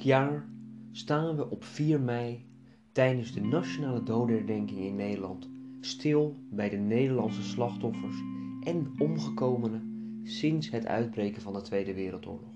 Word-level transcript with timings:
Elk 0.00 0.08
jaar 0.08 0.48
staan 0.90 1.36
we 1.36 1.50
op 1.50 1.64
4 1.64 2.00
mei 2.00 2.46
tijdens 2.92 3.32
de 3.32 3.40
nationale 3.40 4.02
dodenherdenking 4.02 4.80
in 4.80 4.96
Nederland 4.96 5.50
stil 5.80 6.36
bij 6.50 6.68
de 6.68 6.76
Nederlandse 6.76 7.42
slachtoffers 7.42 8.22
en 8.64 8.92
omgekomenen 8.98 10.20
sinds 10.24 10.70
het 10.70 10.86
uitbreken 10.86 11.42
van 11.42 11.52
de 11.52 11.60
Tweede 11.60 11.94
Wereldoorlog. 11.94 12.52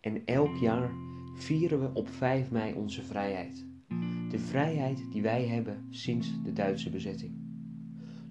En 0.00 0.24
elk 0.24 0.56
jaar 0.56 0.90
vieren 1.34 1.80
we 1.80 1.90
op 1.94 2.08
5 2.08 2.50
mei 2.50 2.74
onze 2.74 3.02
vrijheid. 3.02 3.66
De 4.30 4.38
vrijheid 4.38 5.06
die 5.12 5.22
wij 5.22 5.46
hebben 5.46 5.86
sinds 5.90 6.42
de 6.42 6.52
Duitse 6.52 6.90
bezetting. 6.90 7.34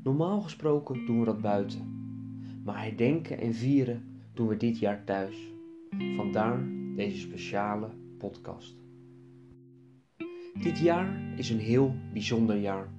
Normaal 0.03 0.41
gesproken 0.41 1.05
doen 1.05 1.20
we 1.20 1.26
dat 1.26 1.41
buiten, 1.41 1.81
maar 2.63 2.84
herdenken 2.84 3.38
en 3.38 3.53
vieren 3.53 4.03
doen 4.34 4.48
we 4.48 4.58
dit 4.58 4.80
jaar 4.80 5.03
thuis. 5.03 5.53
Vandaar 6.16 6.70
deze 6.95 7.20
speciale 7.20 7.99
podcast. 8.21 8.75
Dit 10.62 10.79
jaar 10.79 11.21
is 11.35 11.49
een 11.49 11.59
heel 11.59 11.95
bijzonder 12.13 12.57
jaar. 12.57 12.89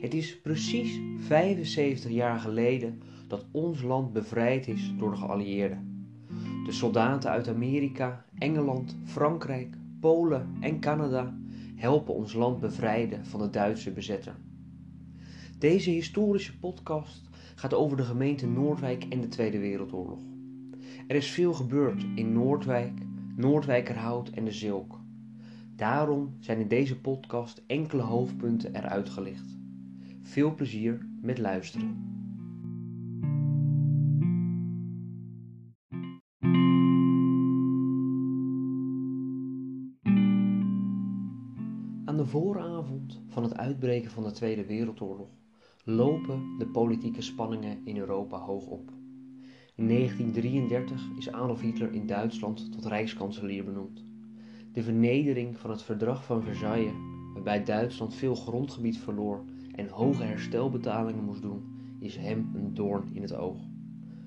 Het 0.00 0.14
is 0.14 0.40
precies 0.40 1.00
75 1.18 2.10
jaar 2.10 2.38
geleden 2.38 3.02
dat 3.28 3.46
ons 3.50 3.82
land 3.82 4.12
bevrijd 4.12 4.68
is 4.68 4.92
door 4.98 5.10
de 5.10 5.16
geallieerden. 5.16 6.06
De 6.64 6.72
soldaten 6.72 7.30
uit 7.30 7.48
Amerika, 7.48 8.24
Engeland, 8.38 8.96
Frankrijk, 9.04 9.76
Polen 10.00 10.48
en 10.60 10.80
Canada 10.80 11.36
helpen 11.74 12.14
ons 12.14 12.32
land 12.32 12.60
bevrijden 12.60 13.26
van 13.26 13.40
de 13.40 13.50
Duitse 13.50 13.92
bezetter. 13.92 14.36
Deze 15.58 15.90
historische 15.90 16.58
podcast 16.58 17.28
gaat 17.54 17.74
over 17.74 17.96
de 17.96 18.02
gemeente 18.02 18.46
Noordwijk 18.46 19.04
en 19.04 19.20
de 19.20 19.28
Tweede 19.28 19.58
Wereldoorlog. 19.58 20.20
Er 21.06 21.16
is 21.16 21.30
veel 21.30 21.52
gebeurd 21.52 22.06
in 22.14 22.32
Noordwijk, 22.32 22.92
Noordwijkerhout 23.36 24.28
en 24.28 24.44
de 24.44 24.52
Zilk. 24.52 25.00
Daarom 25.76 26.36
zijn 26.40 26.60
in 26.60 26.68
deze 26.68 27.00
podcast 27.00 27.62
enkele 27.66 28.02
hoofdpunten 28.02 28.74
eruit 28.74 29.08
gelicht. 29.08 29.58
Veel 30.22 30.54
plezier 30.54 31.06
met 31.20 31.38
luisteren. 31.38 32.12
Aan 42.04 42.16
de 42.16 42.26
vooravond 42.26 43.22
van 43.28 43.42
het 43.42 43.56
uitbreken 43.56 44.10
van 44.10 44.24
de 44.24 44.30
Tweede 44.30 44.66
Wereldoorlog 44.66 45.28
lopen 45.84 46.58
de 46.58 46.66
politieke 46.66 47.22
spanningen 47.22 47.80
in 47.84 47.96
Europa 47.96 48.38
hoog 48.38 48.66
op. 48.66 48.93
In 49.76 49.88
1933 49.88 51.10
is 51.16 51.32
Adolf 51.32 51.60
Hitler 51.60 51.92
in 51.92 52.06
Duitsland 52.06 52.72
tot 52.72 52.86
rijkskanselier 52.86 53.64
benoemd. 53.64 54.04
De 54.72 54.82
vernedering 54.82 55.58
van 55.58 55.70
het 55.70 55.82
verdrag 55.82 56.24
van 56.24 56.42
Versailles, 56.42 56.92
waarbij 57.32 57.64
Duitsland 57.64 58.14
veel 58.14 58.34
grondgebied 58.34 58.98
verloor 58.98 59.44
en 59.74 59.88
hoge 59.88 60.22
herstelbetalingen 60.22 61.24
moest 61.24 61.42
doen, 61.42 61.62
is 62.00 62.16
hem 62.16 62.50
een 62.54 62.74
doorn 62.74 63.14
in 63.14 63.22
het 63.22 63.34
oog. 63.34 63.56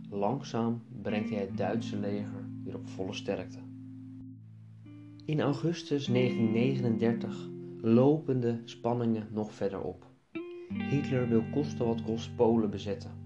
Langzaam 0.10 0.82
brengt 1.02 1.30
hij 1.30 1.40
het 1.40 1.58
Duitse 1.58 2.00
leger 2.00 2.50
weer 2.64 2.76
op 2.76 2.88
volle 2.88 3.14
sterkte. 3.14 3.60
In 5.26 5.42
augustus 5.42 6.06
1939 6.06 7.50
lopen 7.82 8.40
de 8.40 8.62
spanningen 8.64 9.28
nog 9.32 9.54
verder 9.54 9.82
op. 9.82 10.06
Hitler 10.90 11.30
wil 11.30 11.44
koste 11.52 11.84
wat 11.84 12.04
kost 12.04 12.36
Polen 12.36 12.70
bezetten. 12.70 13.17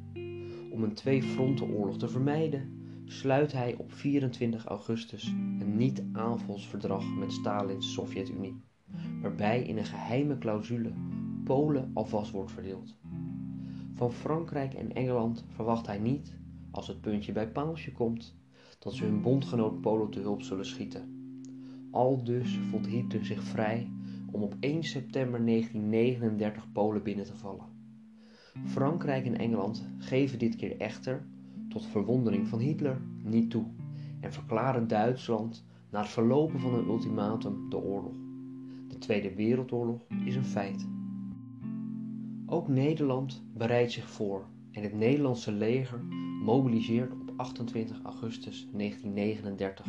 Om 0.72 0.83
een 0.83 0.94
twee-frontenoorlog 0.94 1.97
te 1.97 2.08
vermijden, 2.08 2.81
sluit 3.05 3.52
hij 3.52 3.75
op 3.75 3.91
24 3.91 4.66
augustus 4.66 5.27
een 5.59 5.77
niet-aanvalsverdrag 5.77 7.16
met 7.16 7.31
Stalins 7.31 7.94
Sovjet-Unie, 7.94 8.61
waarbij 9.21 9.64
in 9.64 9.77
een 9.77 9.86
geheime 9.86 10.37
clausule 10.37 10.93
Polen 11.43 11.92
alvast 11.93 12.31
wordt 12.31 12.52
verdeeld. 12.52 12.95
Van 13.93 14.11
Frankrijk 14.11 14.73
en 14.73 14.93
Engeland 14.93 15.45
verwacht 15.48 15.87
hij 15.87 15.99
niet, 15.99 16.37
als 16.71 16.87
het 16.87 17.02
puntje 17.02 17.31
bij 17.31 17.52
paaltje 17.52 17.92
komt, 17.92 18.36
dat 18.80 18.93
ze 18.93 19.04
hun 19.04 19.21
bondgenoot 19.21 19.81
Polen 19.81 20.10
te 20.10 20.20
hulp 20.20 20.42
zullen 20.42 20.65
schieten. 20.65 21.36
Al 21.92 22.23
dus 22.23 22.58
voelt 22.70 22.87
Hitler 22.87 23.26
zich 23.26 23.43
vrij 23.43 23.92
om 24.31 24.43
op 24.43 24.55
1 24.60 24.83
september 24.83 25.45
1939 25.45 26.71
Polen 26.71 27.04
binnen 27.04 27.26
te 27.26 27.36
vallen. 27.36 27.70
Frankrijk 28.66 29.26
en 29.26 29.38
Engeland 29.38 29.88
geven 29.98 30.39
dit 30.39 30.56
keer 30.56 30.78
echter, 30.78 31.26
tot 31.70 31.86
verwondering 31.86 32.48
van 32.48 32.60
Hitler, 32.60 33.02
niet 33.23 33.50
toe 33.50 33.66
en 34.20 34.34
verklaren 34.34 34.88
Duitsland 34.88 35.66
na 35.89 36.00
het 36.00 36.10
verlopen 36.10 36.60
van 36.60 36.73
een 36.73 36.88
ultimatum 36.88 37.70
de 37.70 37.78
oorlog. 37.78 38.16
De 38.88 38.98
Tweede 38.98 39.36
Wereldoorlog 39.36 40.06
is 40.26 40.36
een 40.36 40.45
feit. 40.45 40.88
Ook 42.45 42.67
Nederland 42.67 43.44
bereidt 43.54 43.92
zich 43.92 44.10
voor 44.10 44.45
en 44.72 44.84
het 44.84 44.94
Nederlandse 44.94 45.52
leger 45.52 46.04
mobiliseert 46.44 47.11
op 47.14 47.34
28 47.36 48.02
augustus 48.04 48.67
1939. 48.72 49.86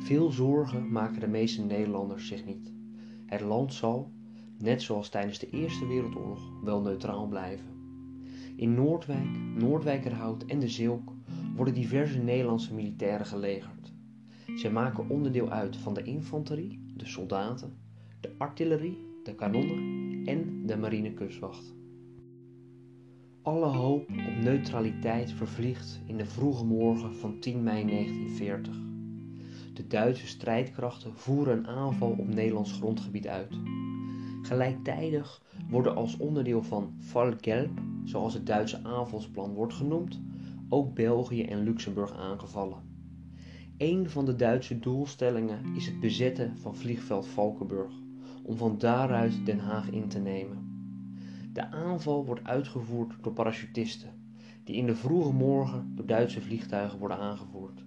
Veel 0.00 0.30
zorgen 0.30 0.92
maken 0.92 1.20
de 1.20 1.28
meeste 1.28 1.62
Nederlanders 1.62 2.26
zich 2.26 2.44
niet. 2.44 2.72
Het 3.26 3.40
land 3.40 3.74
zal, 3.74 4.12
net 4.58 4.82
zoals 4.82 5.08
tijdens 5.08 5.38
de 5.38 5.50
Eerste 5.50 5.86
Wereldoorlog, 5.86 6.52
wel 6.62 6.80
neutraal 6.80 7.26
blijven. 7.26 7.66
In 8.56 8.74
Noordwijk, 8.74 9.38
Noordwijkerhout 9.54 10.44
en 10.44 10.58
de 10.58 10.68
Zilk 10.68 11.12
worden 11.56 11.74
diverse 11.74 12.18
Nederlandse 12.18 12.74
militairen 12.74 13.26
gelegerd. 13.26 13.92
Zij 14.54 14.70
maken 14.70 15.08
onderdeel 15.08 15.50
uit 15.50 15.76
van 15.76 15.94
de 15.94 16.02
infanterie, 16.02 16.92
de 16.96 17.06
soldaten, 17.06 17.76
de 18.20 18.34
artillerie, 18.38 18.98
de 19.22 19.34
kanonnen 19.34 20.22
en 20.24 20.66
de 20.66 20.76
marine 20.76 21.12
kustwacht. 21.12 21.74
Alle 23.42 23.66
hoop 23.66 24.00
op 24.10 24.42
neutraliteit 24.42 25.32
vervliegt 25.32 26.00
in 26.06 26.16
de 26.16 26.26
vroege 26.26 26.64
morgen 26.64 27.14
van 27.14 27.38
10 27.40 27.62
mei 27.62 27.86
1940. 27.86 28.76
De 29.74 29.86
Duitse 29.86 30.26
strijdkrachten 30.26 31.14
voeren 31.14 31.58
een 31.58 31.66
aanval 31.66 32.10
op 32.10 32.28
Nederlands 32.28 32.72
grondgebied 32.72 33.26
uit. 33.26 33.58
Gelijktijdig 34.48 35.42
worden 35.70 35.94
als 35.94 36.16
onderdeel 36.16 36.62
van 36.62 36.94
Gelb, 37.40 37.80
zoals 38.04 38.34
het 38.34 38.46
Duitse 38.46 38.84
aanvalsplan 38.84 39.54
wordt 39.54 39.74
genoemd, 39.74 40.20
ook 40.68 40.94
België 40.94 41.42
en 41.42 41.62
Luxemburg 41.62 42.12
aangevallen. 42.12 42.82
Een 43.76 44.10
van 44.10 44.24
de 44.24 44.36
Duitse 44.36 44.78
doelstellingen 44.78 45.74
is 45.74 45.86
het 45.86 46.00
bezetten 46.00 46.58
van 46.58 46.76
vliegveld 46.76 47.26
Valkenburg, 47.26 47.92
om 48.42 48.56
van 48.56 48.78
daaruit 48.78 49.46
Den 49.46 49.58
Haag 49.58 49.90
in 49.90 50.08
te 50.08 50.18
nemen. 50.18 50.58
De 51.52 51.70
aanval 51.70 52.24
wordt 52.24 52.44
uitgevoerd 52.44 53.14
door 53.22 53.32
parachutisten, 53.32 54.10
die 54.64 54.76
in 54.76 54.86
de 54.86 54.96
vroege 54.96 55.32
morgen 55.32 55.92
door 55.94 56.06
Duitse 56.06 56.40
vliegtuigen 56.40 56.98
worden 56.98 57.18
aangevoerd. 57.18 57.84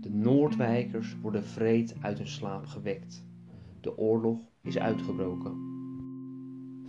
De 0.00 0.10
Noordwijkers 0.10 1.16
worden 1.20 1.44
vreed 1.44 1.96
uit 2.00 2.18
hun 2.18 2.28
slaap 2.28 2.66
gewekt. 2.66 3.26
De 3.80 3.98
oorlog 3.98 4.38
is 4.62 4.78
uitgebroken. 4.78 5.79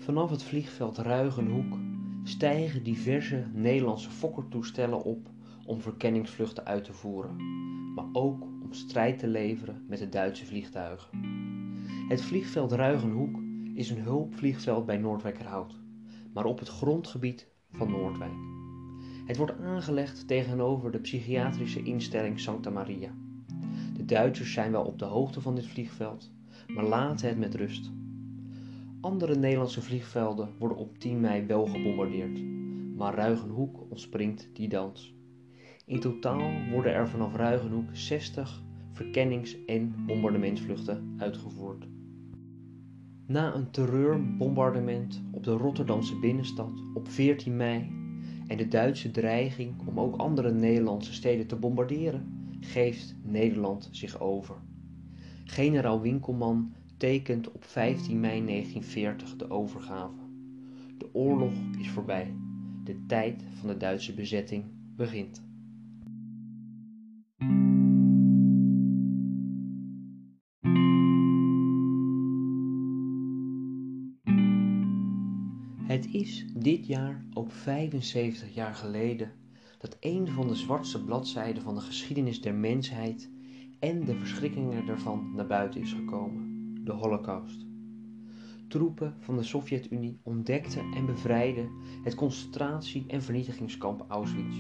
Vanaf 0.01 0.29
het 0.29 0.44
vliegveld 0.44 0.97
Ruigenhoek 0.97 1.78
stijgen 2.23 2.84
diverse 2.84 3.45
Nederlandse 3.53 4.09
fokkertoestellen 4.09 5.03
op 5.03 5.29
om 5.66 5.81
verkenningsvluchten 5.81 6.66
uit 6.66 6.84
te 6.84 6.94
voeren, 6.94 7.35
maar 7.94 8.06
ook 8.13 8.41
om 8.44 8.73
strijd 8.73 9.19
te 9.19 9.28
leveren 9.28 9.85
met 9.88 10.00
de 10.00 10.09
Duitse 10.09 10.45
vliegtuigen. 10.45 11.09
Het 12.07 12.22
vliegveld 12.22 12.72
Ruigenhoek 12.72 13.39
is 13.73 13.89
een 13.89 14.01
hulpvliegveld 14.01 14.85
bij 14.85 14.97
Noordwijkerhout, 14.97 15.79
maar 16.33 16.45
op 16.45 16.59
het 16.59 16.69
grondgebied 16.69 17.47
van 17.72 17.91
Noordwijk. 17.91 18.33
Het 19.25 19.38
wordt 19.38 19.59
aangelegd 19.59 20.28
tegenover 20.28 20.92
de 20.92 21.00
psychiatrische 21.00 21.83
instelling 21.83 22.39
Santa 22.39 22.69
Maria. 22.69 23.12
De 23.94 24.06
Duitsers 24.06 24.54
zijn 24.54 24.71
wel 24.71 24.83
op 24.83 25.00
de 25.00 25.06
hoogte 25.06 25.42
van 25.42 25.56
dit 25.56 25.68
vliegveld, 25.68 26.31
maar 26.68 26.86
laten 26.86 27.27
het 27.27 27.38
met 27.38 27.56
rust. 27.56 27.92
Andere 29.01 29.36
Nederlandse 29.36 29.81
vliegvelden 29.81 30.50
worden 30.59 30.77
op 30.77 30.98
10 30.98 31.19
mei 31.19 31.45
wel 31.45 31.65
gebombardeerd, 31.65 32.44
maar 32.95 33.15
Ruigenhoek 33.15 33.86
ontspringt 33.89 34.50
die 34.53 34.68
dans. 34.68 35.15
In 35.86 36.00
totaal 36.00 36.51
worden 36.71 36.94
er 36.94 37.09
vanaf 37.09 37.36
Ruigenhoek 37.36 37.89
60 37.92 38.63
verkennings- 38.92 39.65
en 39.65 39.95
bombardementsvluchten 40.06 41.15
uitgevoerd. 41.18 41.88
Na 43.25 43.56
een 43.56 43.71
terreurbombardement 43.71 45.24
op 45.31 45.44
de 45.44 45.51
Rotterdamse 45.51 46.19
binnenstad 46.19 46.83
op 46.94 47.07
14 47.07 47.56
mei 47.56 47.92
en 48.47 48.57
de 48.57 48.68
Duitse 48.68 49.12
dreiging 49.12 49.88
om 49.88 50.00
ook 50.00 50.15
andere 50.15 50.51
Nederlandse 50.51 51.13
steden 51.13 51.47
te 51.47 51.56
bombarderen, 51.56 52.47
geeft 52.59 53.15
Nederland 53.24 53.89
zich 53.92 54.19
over. 54.19 54.56
Generaal 55.44 56.01
Winkelman 56.01 56.74
betekent 57.01 57.51
op 57.51 57.63
15 57.63 58.19
mei 58.19 58.45
1940 58.45 59.36
de 59.36 59.50
overgave. 59.50 60.19
De 60.98 61.13
oorlog 61.13 61.53
is 61.80 61.89
voorbij. 61.89 62.33
De 62.83 63.06
tijd 63.06 63.44
van 63.59 63.69
de 63.69 63.77
Duitse 63.77 64.13
bezetting 64.13 64.63
begint. 64.95 65.44
Het 75.83 76.13
is 76.13 76.45
dit 76.54 76.88
jaar 76.88 77.25
ook 77.33 77.51
75 77.51 78.54
jaar 78.54 78.75
geleden 78.75 79.31
dat 79.77 79.97
een 80.00 80.27
van 80.27 80.47
de 80.47 80.56
zwartste 80.56 81.04
bladzijden 81.04 81.63
van 81.63 81.75
de 81.75 81.81
geschiedenis 81.81 82.42
der 82.42 82.56
mensheid 82.56 83.30
en 83.80 84.06
de 84.06 84.15
verschrikkingen 84.15 84.86
daarvan 84.86 85.31
naar 85.36 85.47
buiten 85.47 85.81
is 85.81 85.94
gekomen 85.94 86.41
de 86.83 86.92
Holocaust. 86.92 87.66
Troepen 88.68 89.16
van 89.19 89.36
de 89.36 89.44
Sovjet-Unie 89.44 90.19
ontdekten 90.24 90.92
en 90.94 91.06
bevrijden 91.06 91.69
het 92.04 92.16
concentratie- 92.16 93.06
en 93.07 93.22
vernietigingskamp 93.22 94.06
Auschwitz. 94.07 94.57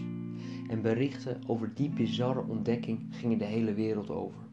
En 0.67 0.81
berichten 0.81 1.41
over 1.47 1.73
die 1.75 1.89
bizarre 1.89 2.47
ontdekking 2.47 3.07
gingen 3.09 3.37
de 3.37 3.45
hele 3.45 3.73
wereld 3.73 4.09
over. 4.09 4.49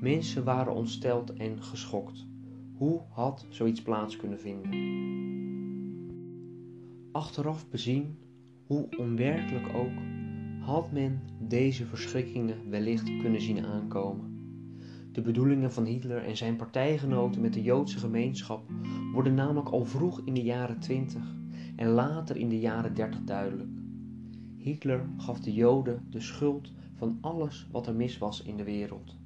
Mensen 0.00 0.44
waren 0.44 0.74
ontsteld 0.74 1.32
en 1.32 1.62
geschokt. 1.62 2.26
Hoe 2.74 3.00
had 3.10 3.46
zoiets 3.48 3.82
plaats 3.82 4.16
kunnen 4.16 4.40
vinden? 4.40 4.70
Achteraf 7.12 7.68
bezien, 7.68 8.18
hoe 8.66 8.88
onwerkelijk 8.98 9.74
ook, 9.74 9.92
had 10.60 10.92
men 10.92 11.20
deze 11.38 11.86
verschrikkingen 11.86 12.70
wellicht 12.70 13.18
kunnen 13.18 13.40
zien 13.40 13.64
aankomen. 13.64 14.29
De 15.12 15.20
bedoelingen 15.20 15.72
van 15.72 15.84
Hitler 15.84 16.24
en 16.24 16.36
zijn 16.36 16.56
partijgenoten 16.56 17.40
met 17.40 17.52
de 17.52 17.62
Joodse 17.62 17.98
gemeenschap 17.98 18.70
worden 19.12 19.34
namelijk 19.34 19.68
al 19.68 19.84
vroeg 19.84 20.20
in 20.24 20.34
de 20.34 20.42
jaren 20.42 20.78
20 20.78 21.22
en 21.76 21.88
later 21.88 22.36
in 22.36 22.48
de 22.48 22.60
jaren 22.60 22.94
30 22.94 23.20
duidelijk. 23.24 23.68
Hitler 24.56 25.08
gaf 25.16 25.40
de 25.40 25.52
Joden 25.52 26.06
de 26.10 26.20
schuld 26.20 26.72
van 26.94 27.18
alles 27.20 27.68
wat 27.70 27.86
er 27.86 27.94
mis 27.94 28.18
was 28.18 28.42
in 28.42 28.56
de 28.56 28.64
wereld. 28.64 29.16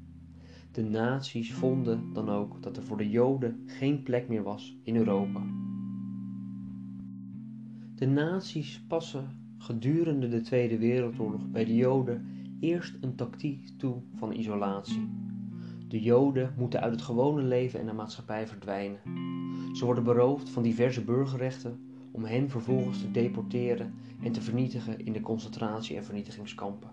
De 0.73 0.83
nazi's 0.83 1.53
vonden 1.53 2.13
dan 2.13 2.29
ook 2.29 2.63
dat 2.63 2.77
er 2.77 2.83
voor 2.83 2.97
de 2.97 3.11
Joden 3.11 3.63
geen 3.67 4.03
plek 4.03 4.29
meer 4.29 4.43
was 4.43 4.77
in 4.83 4.97
Europa. 4.97 5.43
De 7.95 8.07
nazi's 8.07 8.85
passen 8.89 9.29
gedurende 9.59 10.29
de 10.29 10.41
Tweede 10.41 10.79
Wereldoorlog 10.79 11.51
bij 11.51 11.65
de 11.65 11.75
Joden 11.75 12.27
eerst 12.61 12.97
een 13.01 13.15
tactiek 13.15 13.69
toe 13.77 13.97
van 14.15 14.33
isolatie. 14.33 15.24
De 15.95 16.03
Joden 16.03 16.55
moeten 16.57 16.81
uit 16.81 16.93
het 16.93 17.03
gewone 17.03 17.43
leven 17.43 17.81
en 17.81 17.87
de 17.87 17.93
maatschappij 17.93 18.47
verdwijnen. 18.47 19.01
Ze 19.77 19.85
worden 19.85 20.05
beroofd 20.05 20.51
van 20.51 20.63
diverse 20.63 21.05
burgerrechten 21.05 21.81
om 22.13 22.25
hen 22.25 22.51
vervolgens 22.51 23.01
te 23.01 23.11
deporteren 23.11 23.95
en 24.23 24.33
te 24.33 24.43
vernietigen 24.43 25.05
in 25.05 25.13
de 25.13 25.21
concentratie- 25.21 25.97
en 25.97 26.05
vernietigingskampen. 26.05 26.91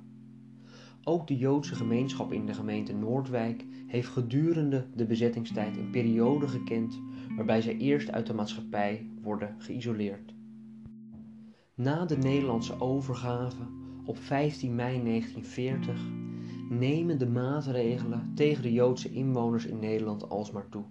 Ook 1.04 1.28
de 1.28 1.38
Joodse 1.38 1.76
gemeenschap 1.76 2.32
in 2.32 2.46
de 2.46 2.54
gemeente 2.54 2.94
Noordwijk 2.94 3.66
heeft 3.88 4.08
gedurende 4.08 4.88
de 4.96 5.06
bezettingstijd 5.06 5.78
een 5.78 5.90
periode 5.90 6.48
gekend 6.48 7.00
waarbij 7.36 7.62
zij 7.62 7.78
eerst 7.78 8.12
uit 8.12 8.28
de 8.28 8.34
maatschappij 8.34 9.10
worden 9.22 9.56
geïsoleerd. 9.58 10.34
Na 11.76 12.06
de 12.06 12.18
Nederlandse 12.18 12.80
overgave 12.80 13.64
op 14.06 14.18
15 14.18 14.76
mei 14.76 15.04
1940 15.04 16.21
nemen 16.80 17.18
de 17.18 17.28
maatregelen 17.28 18.32
tegen 18.36 18.64
de 18.64 18.74
Joodse 18.74 19.12
inwoners 19.12 19.66
in 19.66 19.80
Nederland 19.80 20.30
alsmaar 20.30 20.70
toe. 20.70 20.84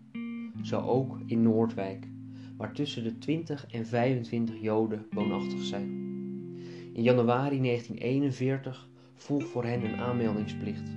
Zo 0.62 0.80
ook 0.80 1.18
in 1.26 1.42
Noordwijk, 1.42 2.08
waar 2.56 2.72
tussen 2.72 3.04
de 3.04 3.18
20 3.18 3.66
en 3.70 3.86
25 3.86 4.60
Joden 4.60 5.06
woonachtig 5.10 5.62
zijn. 5.62 5.88
In 6.92 7.02
januari 7.02 7.60
1941 7.60 8.88
volgt 9.14 9.48
voor 9.48 9.64
hen 9.64 9.84
een 9.84 9.96
aanmeldingsplicht. 9.96 10.88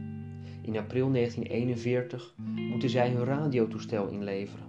In 0.62 0.78
april 0.78 1.12
1941 1.12 2.36
moeten 2.70 2.90
zij 2.90 3.10
hun 3.10 3.26
radiotoestel 3.26 4.08
inleveren. 4.08 4.68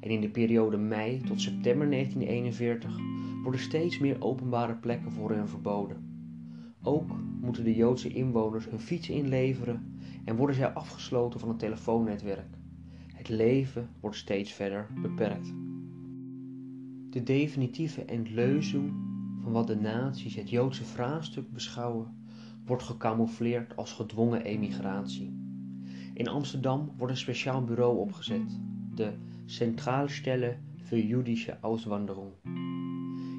En 0.00 0.10
in 0.10 0.20
de 0.20 0.30
periode 0.30 0.76
mei 0.76 1.20
tot 1.20 1.40
september 1.40 1.90
1941 1.90 2.96
worden 3.42 3.60
steeds 3.60 3.98
meer 3.98 4.16
openbare 4.22 4.74
plekken 4.74 5.12
voor 5.12 5.30
hen 5.30 5.48
verboden. 5.48 6.05
Ook 6.86 7.10
moeten 7.40 7.64
de 7.64 7.74
Joodse 7.74 8.08
inwoners 8.08 8.68
hun 8.68 8.80
fiets 8.80 9.08
inleveren 9.08 9.98
en 10.24 10.36
worden 10.36 10.56
zij 10.56 10.72
afgesloten 10.72 11.40
van 11.40 11.48
het 11.48 11.58
telefoonnetwerk. 11.58 12.56
Het 13.14 13.28
leven 13.28 13.88
wordt 14.00 14.16
steeds 14.16 14.52
verder 14.52 14.88
beperkt. 15.02 15.54
De 17.10 17.22
definitieve 17.22 18.04
entleuzing 18.04 18.92
van 19.42 19.52
wat 19.52 19.66
de 19.66 19.76
naties 19.76 20.34
het 20.34 20.50
Joodse 20.50 20.84
vraagstuk 20.84 21.52
beschouwen, 21.52 22.14
wordt 22.64 22.82
gecamoufleerd 22.82 23.76
als 23.76 23.92
gedwongen 23.92 24.42
emigratie. 24.42 25.34
In 26.14 26.28
Amsterdam 26.28 26.92
wordt 26.96 27.12
een 27.12 27.18
speciaal 27.18 27.64
bureau 27.64 27.98
opgezet, 27.98 28.60
de 28.94 29.12
Zentralstelle 29.44 30.56
für 30.76 31.06
Jüdische 31.06 31.60
Auswanderung. 31.60 32.32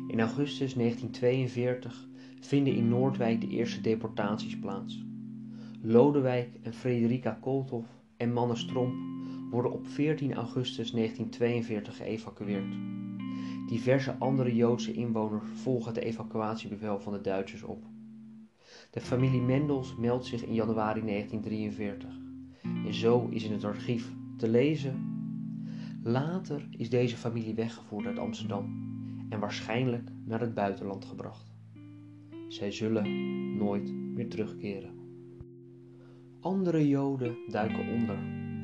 In 0.07 0.19
augustus 0.19 0.73
1942 0.73 2.07
vinden 2.39 2.75
in 2.75 2.89
Noordwijk 2.89 3.41
de 3.41 3.47
eerste 3.47 3.81
deportaties 3.81 4.59
plaats. 4.59 5.05
Lodewijk 5.81 6.49
en 6.61 6.73
Frederica 6.73 7.37
Kolthoff 7.41 7.87
en 8.17 8.33
Manne 8.33 8.55
Stromp 8.55 8.95
worden 9.49 9.71
op 9.71 9.87
14 9.87 10.33
augustus 10.33 10.91
1942 10.91 11.97
geëvacueerd. 11.97 12.75
Diverse 13.67 14.15
andere 14.17 14.55
Joodse 14.55 14.93
inwoners 14.93 15.45
volgen 15.53 15.93
het 15.93 16.03
evacuatiebevel 16.03 16.99
van 16.99 17.13
de 17.13 17.21
Duitsers 17.21 17.63
op. 17.63 17.83
De 18.91 19.01
familie 19.01 19.41
Mendels 19.41 19.95
meldt 19.95 20.25
zich 20.25 20.43
in 20.45 20.53
januari 20.53 21.01
1943 21.01 22.09
en 22.85 22.93
zo 22.93 23.27
is 23.29 23.43
in 23.43 23.51
het 23.51 23.63
archief 23.63 24.11
te 24.37 24.49
lezen. 24.49 25.15
Later 26.03 26.67
is 26.77 26.89
deze 26.89 27.17
familie 27.17 27.55
weggevoerd 27.55 28.05
uit 28.05 28.19
Amsterdam 28.19 28.65
en 29.29 29.39
waarschijnlijk 29.39 30.09
naar 30.25 30.39
het 30.39 30.53
buitenland 30.53 31.05
gebracht. 31.05 31.56
Zij 32.47 32.71
zullen 32.71 33.57
nooit 33.57 33.93
meer 33.93 34.29
terugkeren. 34.29 34.91
Andere 36.39 36.87
Joden 36.87 37.35
duiken 37.47 37.87
onder. 37.93 38.17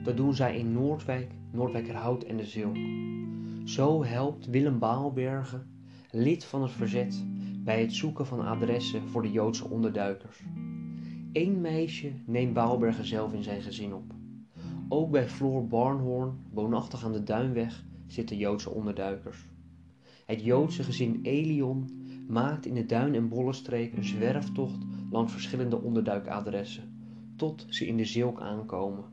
Dat 0.04 0.18
doen 0.18 0.34
zij 0.34 0.58
in 0.58 0.72
Noordwijk, 0.72 1.32
Noordwijkerhout 1.52 2.24
en 2.24 2.38
de 2.38 2.46
Zilk. 2.46 2.78
Zo 3.64 4.04
helpt 4.04 4.46
Willem 4.46 4.80
Baalbergen, 4.80 5.68
lid 6.12 6.46
van 6.46 6.62
het 6.62 6.72
verzet, 6.72 7.26
bij 7.64 7.82
het 7.82 7.94
zoeken 7.94 8.26
van 8.26 8.46
adressen 8.46 9.08
voor 9.10 9.22
de 9.22 9.32
Joodse 9.32 9.70
onderduikers. 9.70 10.44
Eén 11.34 11.62
meisje 11.62 12.12
neemt 12.26 12.54
Baalbergen 12.54 13.06
zelf 13.06 13.34
in 13.34 13.44
zijn 13.44 13.62
gezin 13.62 13.94
op. 13.94 14.14
Ook 14.90 15.12
bij 15.12 15.28
Floor 15.28 15.68
Barnhorn, 15.68 16.38
woonachtig 16.52 17.06
aan 17.06 17.14
de 17.14 17.24
Duinweg, 17.24 17.86
zitten 18.08 18.38
Joodse 18.38 18.70
onderduikers. 18.70 19.46
Het 20.26 20.44
Joodse 20.44 20.84
gezin 20.84 21.20
Elion 21.24 22.03
maakt 22.28 22.66
in 22.66 22.74
de 22.74 22.86
Duin- 22.86 23.16
en 23.16 23.30
Bollenstreek 23.30 23.98
een 23.98 24.04
zwerftocht 24.04 24.86
langs 25.10 25.32
verschillende 25.32 25.82
onderduikadressen, 25.82 26.84
tot 27.36 27.66
ze 27.70 27.88
in 27.88 27.98
de 27.98 28.06
Zilk 28.06 28.42
aankomen. 28.42 29.04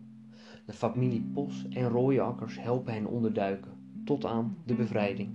De 0.67 0.73
familie 0.73 1.31
Pos 1.33 1.69
en 1.69 1.89
Rooiakkers 1.89 2.61
helpen 2.61 2.93
hen 2.93 3.07
onderduiken, 3.07 3.73
tot 4.05 4.25
aan 4.25 4.57
de 4.67 4.75
bevrijding. 4.75 5.29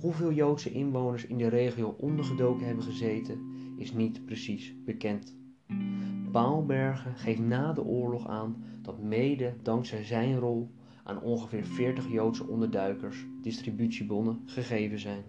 Hoeveel 0.00 0.32
Joodse 0.32 0.72
inwoners 0.72 1.26
in 1.26 1.38
de 1.38 1.48
regio 1.48 1.94
ondergedoken 1.98 2.66
hebben 2.66 2.84
gezeten, 2.84 3.40
is 3.76 3.92
niet 3.92 4.24
precies 4.24 4.74
bekend. 4.84 5.36
Baalbergen 6.32 7.16
geeft 7.16 7.40
na 7.40 7.72
de 7.72 7.84
oorlog 7.84 8.28
aan 8.28 8.64
dat 8.82 9.02
mede 9.02 9.54
dankzij 9.62 10.04
zijn 10.04 10.38
rol 10.38 10.70
aan 11.04 11.20
ongeveer 11.22 11.64
40 11.64 12.10
Joodse 12.10 12.46
onderduikers 12.46 13.26
distributiebonnen 13.42 14.42
gegeven 14.44 14.98
zijn. 14.98 15.22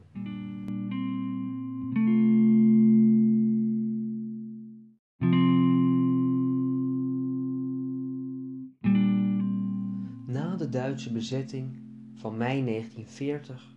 Duitse 11.01 11.20
bezetting 11.20 11.77
van 12.13 12.38
mei 12.38 12.65
1940 12.65 13.75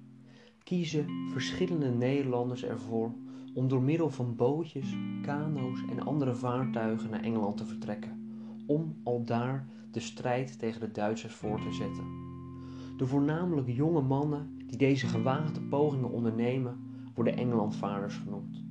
kiezen 0.63 1.07
verschillende 1.31 1.91
Nederlanders 1.91 2.65
ervoor 2.65 3.13
om 3.55 3.69
door 3.69 3.83
middel 3.83 4.11
van 4.11 4.37
bootjes, 4.37 4.97
kano's 5.23 5.85
en 5.91 6.01
andere 6.01 6.35
vaartuigen 6.35 7.11
naar 7.11 7.23
Engeland 7.23 7.57
te 7.57 7.67
vertrekken, 7.67 8.45
om 8.67 8.97
al 9.05 9.25
daar 9.25 9.69
de 9.91 10.01
strijd 10.01 10.59
tegen 10.59 10.81
de 10.81 10.91
Duitsers 10.91 11.35
voor 11.35 11.61
te 11.61 11.73
zetten. 11.73 12.05
De 12.97 13.07
voornamelijk 13.07 13.69
jonge 13.69 14.03
mannen 14.03 14.59
die 14.67 14.79
deze 14.79 15.07
gewaagde 15.07 15.61
pogingen 15.61 16.11
ondernemen, 16.11 16.79
worden 17.15 17.37
Engelandvaarders 17.37 18.17
genoemd. 18.17 18.65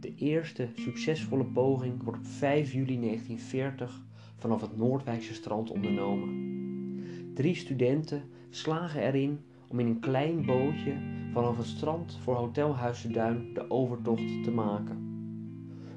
De 0.00 0.14
eerste 0.14 0.68
succesvolle 0.74 1.46
poging 1.46 2.02
wordt 2.02 2.18
op 2.18 2.26
5 2.26 2.72
juli 2.72 3.00
1940 3.00 4.04
vanaf 4.36 4.60
het 4.60 4.76
Noordwijkse 4.76 5.34
strand 5.34 5.70
ondernomen. 5.70 6.53
Drie 7.34 7.54
studenten 7.54 8.22
slagen 8.50 9.00
erin 9.00 9.38
om 9.68 9.80
in 9.80 9.86
een 9.86 10.00
klein 10.00 10.46
bootje 10.46 10.94
vanaf 11.32 11.56
het 11.56 11.66
strand 11.66 12.18
voor 12.22 12.34
Hotel 12.34 12.74
Huis 12.74 13.02
de 13.02 13.10
Duin 13.10 13.54
de 13.54 13.70
overtocht 13.70 14.42
te 14.44 14.50
maken. 14.50 15.12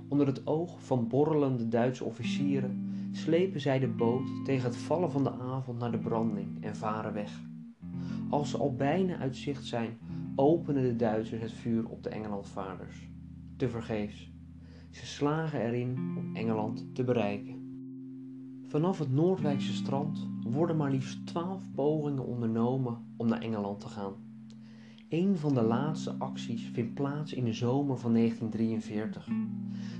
Onder 0.07 0.27
het 0.27 0.47
oog 0.47 0.83
van 0.83 1.07
borrelende 1.07 1.67
Duitse 1.67 2.03
officieren 2.03 2.89
slepen 3.11 3.61
zij 3.61 3.79
de 3.79 3.87
boot 3.87 4.45
tegen 4.45 4.69
het 4.69 4.77
vallen 4.77 5.11
van 5.11 5.23
de 5.23 5.31
avond 5.31 5.79
naar 5.79 5.91
de 5.91 5.97
branding 5.97 6.63
en 6.63 6.75
varen 6.75 7.13
weg. 7.13 7.41
Als 8.29 8.49
ze 8.49 8.57
al 8.57 8.75
bijna 8.75 9.17
uit 9.17 9.35
zicht 9.35 9.65
zijn, 9.65 9.97
openen 10.35 10.83
de 10.83 10.95
Duitsers 10.95 11.41
het 11.41 11.53
vuur 11.53 11.89
op 11.89 12.03
de 12.03 12.09
Engelandvaarders. 12.09 13.09
Tevergeefs. 13.57 14.31
Ze 14.89 15.05
slagen 15.05 15.61
erin 15.61 15.97
om 16.17 16.35
Engeland 16.35 16.95
te 16.95 17.03
bereiken. 17.03 17.56
Vanaf 18.77 18.99
het 18.99 19.13
Noordwijkse 19.13 19.73
strand 19.73 20.27
worden 20.43 20.77
maar 20.77 20.91
liefst 20.91 21.25
twaalf 21.25 21.63
pogingen 21.75 22.25
ondernomen 22.25 22.97
om 23.15 23.27
naar 23.27 23.41
Engeland 23.41 23.79
te 23.79 23.87
gaan. 23.87 24.13
Een 25.09 25.37
van 25.37 25.53
de 25.53 25.61
laatste 25.61 26.15
acties 26.17 26.69
vindt 26.73 26.93
plaats 26.93 27.33
in 27.33 27.43
de 27.43 27.53
zomer 27.53 27.97
van 27.97 28.13
1943. 28.13 29.25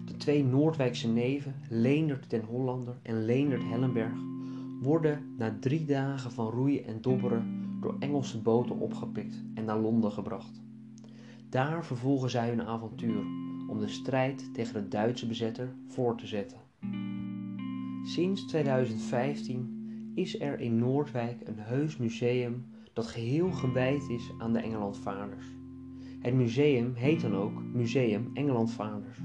De 0.06 0.18
twee 0.18 0.44
Noordwijkse 0.44 1.08
neven, 1.08 1.56
Leendert 1.70 2.30
den 2.30 2.44
Hollander 2.44 3.00
en 3.02 3.26
Leendert 3.26 3.64
Hellenberg, 3.64 4.20
worden 4.82 5.34
na 5.38 5.58
drie 5.60 5.86
dagen 5.86 6.32
van 6.32 6.50
roeien 6.50 6.86
en 6.86 7.02
dobberen 7.02 7.78
door 7.82 7.96
Engelse 8.00 8.42
boten 8.42 8.80
opgepikt 8.80 9.44
en 9.54 9.66
naar 9.66 9.80
Londen 9.80 10.12
gebracht. 10.12 10.62
Daar 11.50 11.86
vervolgen 11.86 12.30
zij 12.30 12.50
hun 12.50 12.62
avontuur 12.62 13.24
om 13.68 13.80
de 13.80 13.88
strijd 13.88 14.54
tegen 14.54 14.74
de 14.74 14.88
Duitse 14.88 15.28
bezetter 15.28 15.76
voort 15.88 16.18
te 16.18 16.28
zetten. 16.28 16.66
Sinds 18.08 18.46
2015 18.46 20.12
is 20.16 20.40
er 20.40 20.60
in 20.60 20.78
Noordwijk 20.78 21.48
een 21.48 21.60
heus 21.60 21.98
museum 21.98 22.66
dat 22.94 23.08
geheel 23.08 23.52
gewijd 23.52 24.10
is 24.10 24.32
aan 24.38 24.54
de 24.54 24.60
Engelandvaarders. 24.60 25.46
Het 26.20 26.34
museum 26.34 26.94
heet 26.94 27.22
dan 27.22 27.36
ook 27.36 27.64
Museum 27.74 28.30
Engelandvaarders. 28.34 29.20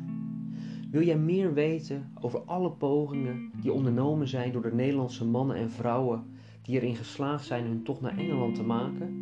Wil 0.90 1.02
jij 1.02 1.18
meer 1.18 1.54
weten 1.54 2.12
over 2.20 2.40
alle 2.40 2.72
pogingen 2.72 3.50
die 3.60 3.72
ondernomen 3.72 4.28
zijn 4.28 4.52
door 4.52 4.62
de 4.62 4.74
Nederlandse 4.74 5.26
mannen 5.26 5.56
en 5.56 5.70
vrouwen 5.70 6.24
die 6.62 6.76
erin 6.76 6.96
geslaagd 6.96 7.44
zijn 7.44 7.64
hun 7.64 7.82
tocht 7.82 8.00
naar 8.00 8.18
Engeland 8.18 8.54
te 8.54 8.62
maken? 8.62 9.16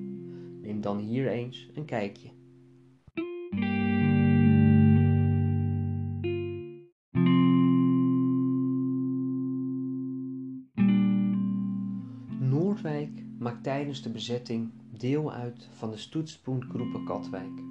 Neem 0.62 0.80
dan 0.80 0.98
hier 0.98 1.28
eens 1.28 1.70
een 1.74 1.84
kijkje. 1.84 2.39
Tijdens 13.90 14.12
de 14.12 14.18
bezetting 14.18 14.70
deel 14.98 15.32
uit 15.32 15.68
van 15.72 15.90
de 15.90 15.96
Stoetspuntgroepen 15.96 17.04
Katwijk. 17.04 17.62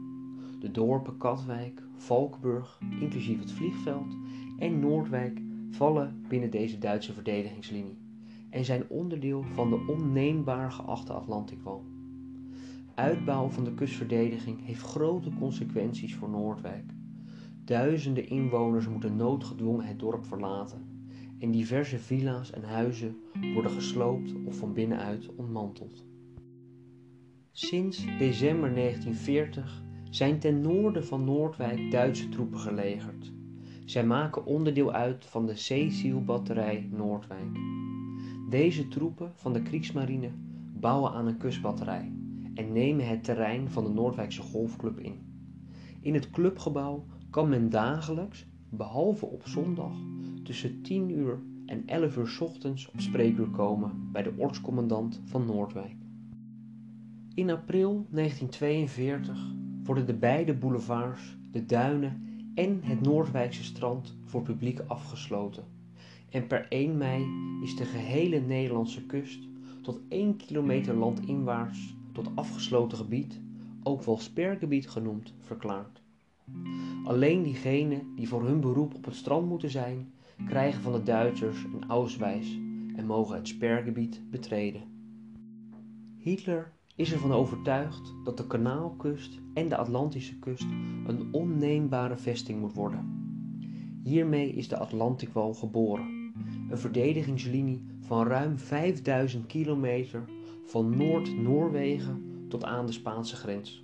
De 0.59 0.71
dorpen 0.71 1.17
Katwijk, 1.17 1.83
Valkburg, 1.95 2.79
inclusief 2.99 3.39
het 3.39 3.51
vliegveld 3.51 4.15
en 4.57 4.79
Noordwijk 4.79 5.41
vallen 5.71 6.25
binnen 6.27 6.51
deze 6.51 6.77
Duitse 6.77 7.13
verdedigingslinie 7.13 7.97
en 8.49 8.65
zijn 8.65 8.89
onderdeel 8.89 9.43
van 9.43 9.69
de 9.69 9.85
onneembaar 9.87 10.71
geachte 10.71 11.13
Atlantikwal. 11.13 11.83
Uitbouw 12.95 13.47
van 13.47 13.63
de 13.63 13.73
kustverdediging 13.73 14.65
heeft 14.65 14.81
grote 14.81 15.29
consequenties 15.39 16.15
voor 16.15 16.29
Noordwijk. 16.29 16.93
Duizenden 17.65 18.29
inwoners 18.29 18.87
moeten 18.87 19.15
noodgedwongen 19.15 19.85
het 19.85 19.99
dorp 19.99 20.25
verlaten 20.25 20.88
en 21.39 21.51
diverse 21.51 21.99
villa's 21.99 22.51
en 22.51 22.63
huizen 22.63 23.17
worden 23.53 23.71
gesloopt 23.71 24.33
of 24.45 24.57
van 24.57 24.73
binnenuit 24.73 25.35
ontmanteld. 25.35 26.03
Sinds 27.51 28.05
december 28.17 28.73
1940 28.73 29.83
zijn 30.09 30.39
ten 30.39 30.61
noorden 30.61 31.05
van 31.05 31.23
Noordwijk 31.23 31.91
Duitse 31.91 32.29
troepen 32.29 32.59
gelegerd. 32.59 33.31
Zij 33.85 34.05
maken 34.05 34.45
onderdeel 34.45 34.91
uit 34.91 35.25
van 35.25 35.45
de 35.45 35.55
Cecil-batterij 35.55 36.89
Noordwijk. 36.91 37.57
Deze 38.49 38.87
troepen 38.87 39.31
van 39.35 39.53
de 39.53 39.61
Kriegsmarine 39.61 40.29
bouwen 40.73 41.11
aan 41.11 41.27
een 41.27 41.37
kustbatterij 41.37 42.11
en 42.53 42.71
nemen 42.71 43.07
het 43.07 43.23
terrein 43.23 43.69
van 43.69 43.83
de 43.83 43.89
Noordwijkse 43.89 44.41
Golfclub 44.41 44.99
in. 44.99 45.19
In 46.01 46.13
het 46.13 46.29
clubgebouw 46.29 47.05
kan 47.29 47.49
men 47.49 47.69
dagelijks, 47.69 48.45
behalve 48.69 49.25
op 49.25 49.47
zondag, 49.47 49.93
tussen 50.43 50.81
10 50.81 51.09
uur 51.09 51.39
en 51.65 51.83
11 51.85 52.17
uur 52.17 52.37
ochtends 52.39 52.87
op 52.87 52.99
spreekuur 52.99 53.47
komen 53.47 54.09
bij 54.11 54.23
de 54.23 54.33
ortscommandant 54.35 55.21
van 55.25 55.45
Noordwijk. 55.45 55.95
In 57.33 57.49
april 57.49 58.05
1942 58.09 59.53
worden 59.83 60.05
de 60.05 60.13
beide 60.13 60.53
boulevards, 60.53 61.37
de 61.51 61.65
duinen 61.65 62.23
en 62.55 62.79
het 62.83 63.01
Noordwijkse 63.01 63.63
strand 63.63 64.17
voor 64.25 64.41
publiek 64.41 64.79
afgesloten. 64.79 65.63
En 66.29 66.47
per 66.47 66.67
1 66.69 66.97
mei 66.97 67.25
is 67.63 67.75
de 67.75 67.85
gehele 67.85 68.39
Nederlandse 68.39 69.05
kust 69.05 69.47
tot 69.81 69.99
1 70.09 70.35
kilometer 70.35 70.93
landinwaarts 70.93 71.95
tot 72.11 72.29
afgesloten 72.35 72.97
gebied, 72.97 73.41
ook 73.83 74.03
wel 74.03 74.17
spergebied 74.17 74.89
genoemd, 74.89 75.33
verklaard. 75.39 76.01
Alleen 77.03 77.43
diegenen 77.43 78.15
die 78.15 78.27
voor 78.27 78.45
hun 78.45 78.59
beroep 78.59 78.93
op 78.93 79.05
het 79.05 79.15
strand 79.15 79.47
moeten 79.47 79.69
zijn, 79.69 80.11
krijgen 80.47 80.81
van 80.81 80.91
de 80.91 81.03
Duitsers 81.03 81.63
een 81.63 81.89
auswijs 81.89 82.59
en 82.95 83.05
mogen 83.05 83.35
het 83.35 83.47
spergebied 83.47 84.21
betreden. 84.29 84.81
Hitler 86.17 86.71
is 86.95 87.13
ervan 87.13 87.31
overtuigd 87.31 88.13
dat 88.23 88.37
de 88.37 88.47
Kanaalkust 88.47 89.39
en 89.53 89.69
de 89.69 89.77
Atlantische 89.77 90.39
kust 90.39 90.67
een 91.07 91.27
onneembare 91.31 92.17
vesting 92.17 92.59
moet 92.59 92.73
worden. 92.73 93.17
Hiermee 94.03 94.53
is 94.53 94.67
de 94.67 94.77
Atlantikwal 94.77 95.53
geboren, 95.53 96.33
een 96.69 96.77
verdedigingslinie 96.77 97.85
van 97.99 98.27
ruim 98.27 98.57
5000 98.57 99.45
kilometer 99.45 100.23
van 100.65 100.97
Noord-Noorwegen 100.97 102.45
tot 102.47 102.63
aan 102.63 102.85
de 102.85 102.91
Spaanse 102.91 103.35
grens. 103.35 103.83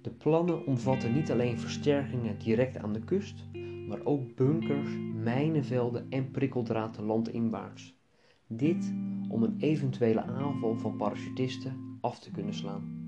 De 0.00 0.10
plannen 0.10 0.66
omvatten 0.66 1.12
niet 1.12 1.30
alleen 1.30 1.58
versterkingen 1.58 2.38
direct 2.38 2.78
aan 2.78 2.92
de 2.92 3.04
kust, 3.04 3.44
maar 3.86 4.04
ook 4.04 4.34
bunkers, 4.34 4.90
mijnenvelden 5.14 6.06
en 6.10 6.30
prikkeldraad 6.30 6.98
landinwaarts. 6.98 7.98
Dit 8.46 8.94
om 9.28 9.42
een 9.42 9.56
eventuele 9.58 10.22
aanval 10.22 10.76
van 10.76 10.96
parachutisten 10.96 11.98
af 12.00 12.18
te 12.18 12.30
kunnen 12.30 12.54
slaan. 12.54 13.04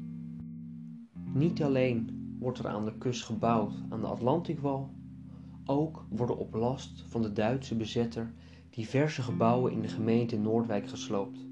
Niet 1.33 1.63
alleen 1.63 2.27
wordt 2.39 2.59
er 2.59 2.69
aan 2.69 2.85
de 2.85 2.99
kust 2.99 3.25
gebouwd 3.25 3.83
aan 3.89 4.01
de 4.01 4.07
Atlantikwal, 4.07 4.91
ook 5.65 6.07
worden 6.11 6.39
op 6.39 6.55
last 6.55 7.05
van 7.09 7.23
de 7.23 7.33
Duitse 7.33 7.77
bezetter 7.77 8.33
diverse 8.71 9.23
gebouwen 9.23 9.73
in 9.73 9.81
de 9.81 9.89
gemeente 9.89 10.39
Noordwijk 10.39 10.89
gesloopt. 10.89 11.47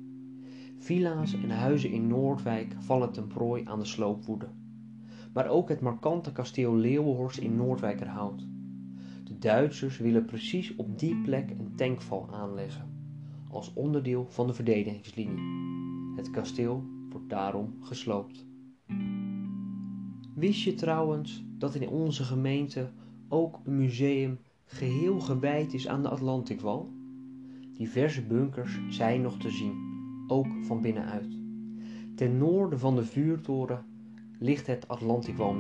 Villa's 0.79 1.33
en 1.33 1.51
huizen 1.51 1.91
in 1.91 2.07
Noordwijk 2.07 2.75
vallen 2.79 3.13
ten 3.13 3.27
prooi 3.27 3.65
aan 3.65 3.79
de 3.79 3.85
sloopwoede. 3.85 4.49
Maar 5.33 5.49
ook 5.49 5.69
het 5.69 5.81
markante 5.81 6.33
kasteel 6.33 6.75
Leeuwenhorst 6.75 7.39
in 7.39 7.57
Noordwijkerhout. 7.57 8.39
De 8.39 8.56
Duitsers 9.39 9.99
willen 9.99 10.25
precies 10.25 10.77
op 10.77 10.99
die 10.99 11.17
plek 11.17 11.51
een 11.51 11.73
tankval 11.75 12.29
aanleggen, 12.33 12.89
als 13.51 13.73
onderdeel 13.73 14.27
van 14.29 14.47
de 14.47 14.55
verdedigingslinie. 14.55 15.43
Het 16.17 16.31
kasteel 16.31 16.85
wordt 17.11 17.29
daarom 17.29 17.77
gesloopt. 17.81 18.47
Wist 20.35 20.63
je 20.63 20.75
trouwens 20.75 21.45
dat 21.59 21.75
in 21.75 21.89
onze 21.89 22.25
gemeente 22.25 22.91
ook 23.29 23.61
een 23.65 23.77
museum 23.77 24.39
geheel 24.65 25.21
gewijd 25.21 25.75
is 25.75 25.89
aan 25.89 26.03
de 26.03 26.09
Atlantikwal? 26.09 26.93
Diverse 27.73 28.27
bunkers 28.27 28.81
zijn 28.89 29.23
nog 29.23 29.39
te 29.39 29.51
zien, 29.51 29.75
ook 30.27 30.47
van 30.63 30.81
binnenuit. 30.81 31.39
Ten 32.15 32.39
noorden 32.39 32.79
van 32.79 32.97
de 32.97 33.05
vuurtoren 33.05 33.85
ligt 34.39 34.67
het 34.67 34.89
Atlantikwal 34.89 35.55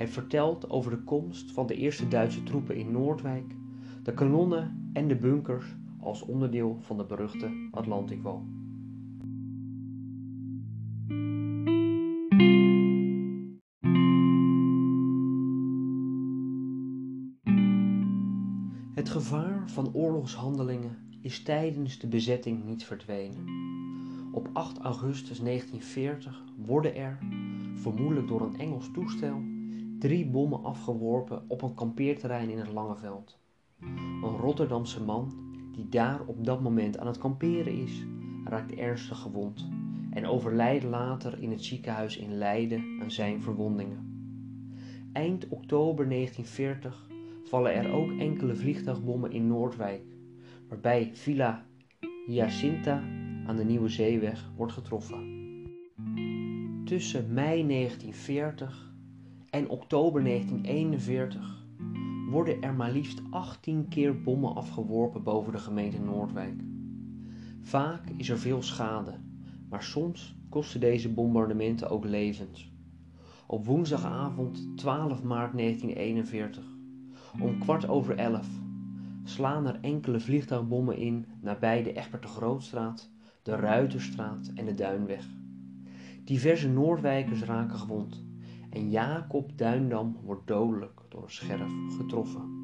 Het 0.00 0.10
vertelt 0.10 0.70
over 0.70 0.90
de 0.90 1.02
komst 1.02 1.52
van 1.52 1.66
de 1.66 1.74
eerste 1.74 2.08
Duitse 2.08 2.42
troepen 2.42 2.76
in 2.76 2.90
Noordwijk, 2.90 3.54
de 4.02 4.14
kanonnen 4.14 4.90
en 4.92 5.08
de 5.08 5.16
bunkers 5.16 5.76
als 5.98 6.22
onderdeel 6.22 6.78
van 6.80 6.96
de 6.96 7.04
beruchte 7.04 7.68
Atlantikwal. 7.70 8.44
Het 18.94 19.08
gevaar 19.08 19.70
van 19.70 19.94
oorlogshandelingen 19.94 20.98
is 21.20 21.42
tijdens 21.42 21.98
de 21.98 22.08
bezetting 22.08 22.64
niet 22.64 22.84
verdwenen. 22.84 23.44
Op 24.32 24.48
8 24.52 24.78
augustus 24.78 25.40
1940 25.40 26.44
worden 26.56 26.94
er, 26.94 27.18
vermoedelijk 27.74 28.28
door 28.28 28.40
een 28.40 28.58
Engels 28.58 28.90
toestel, 28.92 29.49
drie 30.00 30.26
bommen 30.26 30.64
afgeworpen 30.64 31.42
op 31.48 31.62
een 31.62 31.74
kampeerterrein 31.74 32.50
in 32.50 32.58
het 32.58 32.72
Langeveld. 32.72 33.38
Een 34.22 34.36
Rotterdamse 34.36 35.02
man, 35.02 35.32
die 35.72 35.88
daar 35.88 36.20
op 36.26 36.44
dat 36.44 36.60
moment 36.60 36.98
aan 36.98 37.06
het 37.06 37.18
kamperen 37.18 37.72
is, 37.72 38.06
raakt 38.44 38.74
ernstig 38.74 39.18
gewond 39.18 39.68
en 40.10 40.26
overlijdt 40.26 40.84
later 40.84 41.42
in 41.42 41.50
het 41.50 41.64
ziekenhuis 41.64 42.16
in 42.16 42.38
Leiden 42.38 42.98
aan 43.02 43.10
zijn 43.10 43.42
verwondingen. 43.42 44.08
Eind 45.12 45.48
oktober 45.48 46.08
1940 46.08 47.08
vallen 47.44 47.74
er 47.74 47.92
ook 47.92 48.18
enkele 48.18 48.56
vliegtuigbommen 48.56 49.32
in 49.32 49.46
Noordwijk, 49.46 50.02
waarbij 50.68 51.10
Villa 51.12 51.66
Jacinta 52.26 53.02
aan 53.46 53.56
de 53.56 53.64
Nieuwe 53.64 53.88
Zeeweg 53.88 54.50
wordt 54.56 54.72
getroffen. 54.72 55.38
Tussen 56.84 57.32
mei 57.32 57.66
1940 57.66 58.89
en 59.50 59.68
oktober 59.68 60.24
1941 60.24 61.64
worden 62.30 62.62
er 62.62 62.74
maar 62.74 62.90
liefst 62.90 63.22
18 63.30 63.88
keer 63.88 64.22
bommen 64.22 64.54
afgeworpen 64.54 65.22
boven 65.22 65.52
de 65.52 65.58
gemeente 65.58 66.00
Noordwijk. 66.00 66.62
Vaak 67.60 68.02
is 68.16 68.28
er 68.28 68.38
veel 68.38 68.62
schade, 68.62 69.14
maar 69.68 69.82
soms 69.82 70.36
kosten 70.48 70.80
deze 70.80 71.12
bombardementen 71.12 71.90
ook 71.90 72.04
levens. 72.04 72.72
Op 73.46 73.66
woensdagavond 73.66 74.68
12 74.76 75.22
maart 75.22 75.58
1941, 75.58 76.64
om 77.40 77.58
kwart 77.58 77.88
over 77.88 78.16
elf, 78.16 78.48
slaan 79.24 79.66
er 79.66 79.78
enkele 79.80 80.20
vliegtuigbommen 80.20 80.96
in 80.96 81.26
nabij 81.40 81.82
de 81.82 81.92
Egbert 81.92 82.22
de 82.22 82.28
Grootstraat, 82.28 83.10
de 83.42 83.56
Ruiterstraat 83.56 84.50
en 84.54 84.64
de 84.64 84.74
Duinweg. 84.74 85.24
Diverse 86.24 86.68
Noordwijkers 86.68 87.42
raken 87.42 87.78
gewond 87.78 88.28
en 88.70 88.90
Jacob 88.90 89.58
Duindam 89.58 90.16
wordt 90.22 90.46
dodelijk 90.46 91.00
door 91.08 91.22
een 91.22 91.30
scherf 91.30 91.72
getroffen. 91.96 92.58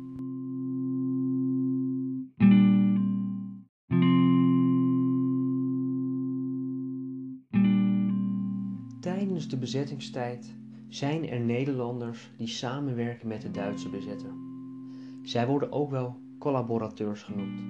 Tijdens 9.01 9.49
de 9.49 9.57
bezettingstijd 9.59 10.57
zijn 10.89 11.29
er 11.29 11.41
Nederlanders 11.41 12.31
die 12.37 12.47
samenwerken 12.47 13.29
met 13.29 13.43
de 13.43 13.51
Duitse 13.51 13.89
bezetter. 13.89 14.31
Zij 15.23 15.47
worden 15.47 15.73
ook 15.73 15.91
wel 15.91 16.17
collaborateurs 16.39 17.23
genoemd. 17.23 17.61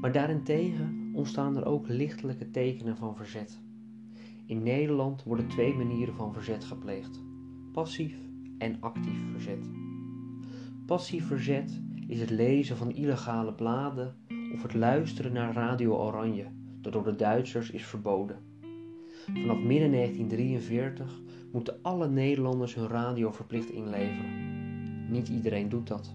Maar 0.00 0.12
daarentegen 0.12 1.10
ontstaan 1.14 1.56
er 1.56 1.64
ook 1.64 1.88
lichtelijke 1.88 2.50
tekenen 2.50 2.96
van 2.96 3.16
verzet. 3.16 3.60
In 4.46 4.62
Nederland 4.62 5.22
worden 5.22 5.48
twee 5.48 5.74
manieren 5.74 6.14
van 6.14 6.32
verzet 6.32 6.64
gepleegd: 6.64 7.20
passief 7.72 8.14
en 8.58 8.76
actief 8.80 9.30
verzet. 9.30 9.70
Passief 10.86 11.26
verzet 11.26 11.80
is 12.06 12.20
het 12.20 12.30
lezen 12.30 12.76
van 12.76 12.90
illegale 12.90 13.54
bladen 13.54 14.16
of 14.54 14.62
het 14.62 14.74
luisteren 14.74 15.32
naar 15.32 15.54
Radio 15.54 15.96
Oranje, 15.96 16.46
dat 16.80 16.92
door 16.92 17.04
de 17.04 17.16
Duitsers 17.16 17.70
is 17.70 17.84
verboden. 17.84 18.36
Vanaf 19.24 19.58
midden 19.58 19.90
1943 19.92 21.20
moeten 21.52 21.78
alle 21.82 22.08
Nederlanders 22.08 22.74
hun 22.74 22.88
radio 22.88 23.30
verplicht 23.30 23.70
inleveren. 23.70 25.10
Niet 25.10 25.28
iedereen 25.28 25.68
doet 25.68 25.86
dat. 25.86 26.14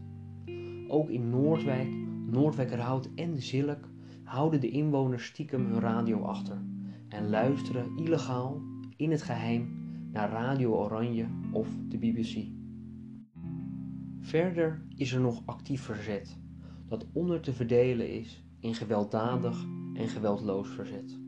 Ook 0.87 1.09
in 1.09 1.29
Noordwijk, 1.29 1.95
Noordwijkerhout 2.25 3.09
en 3.15 3.41
Zilk 3.41 3.89
houden 4.23 4.61
de 4.61 4.69
inwoners 4.69 5.25
stiekem 5.25 5.65
hun 5.65 5.79
radio 5.79 6.21
achter 6.21 6.61
en 7.09 7.29
luisteren 7.29 7.97
illegaal 7.97 8.61
in 8.95 9.11
het 9.11 9.21
geheim 9.21 9.85
naar 10.11 10.29
Radio 10.29 10.73
Oranje 10.73 11.25
of 11.57 11.67
de 11.87 11.97
BBC. 11.97 12.47
Verder 14.19 14.81
is 14.95 15.13
er 15.13 15.19
nog 15.19 15.41
actief 15.45 15.81
verzet, 15.81 16.37
dat 16.87 17.05
onder 17.13 17.39
te 17.39 17.53
verdelen 17.53 18.13
is 18.13 18.43
in 18.59 18.75
gewelddadig 18.75 19.65
en 19.93 20.07
geweldloos 20.07 20.69
verzet. 20.69 21.19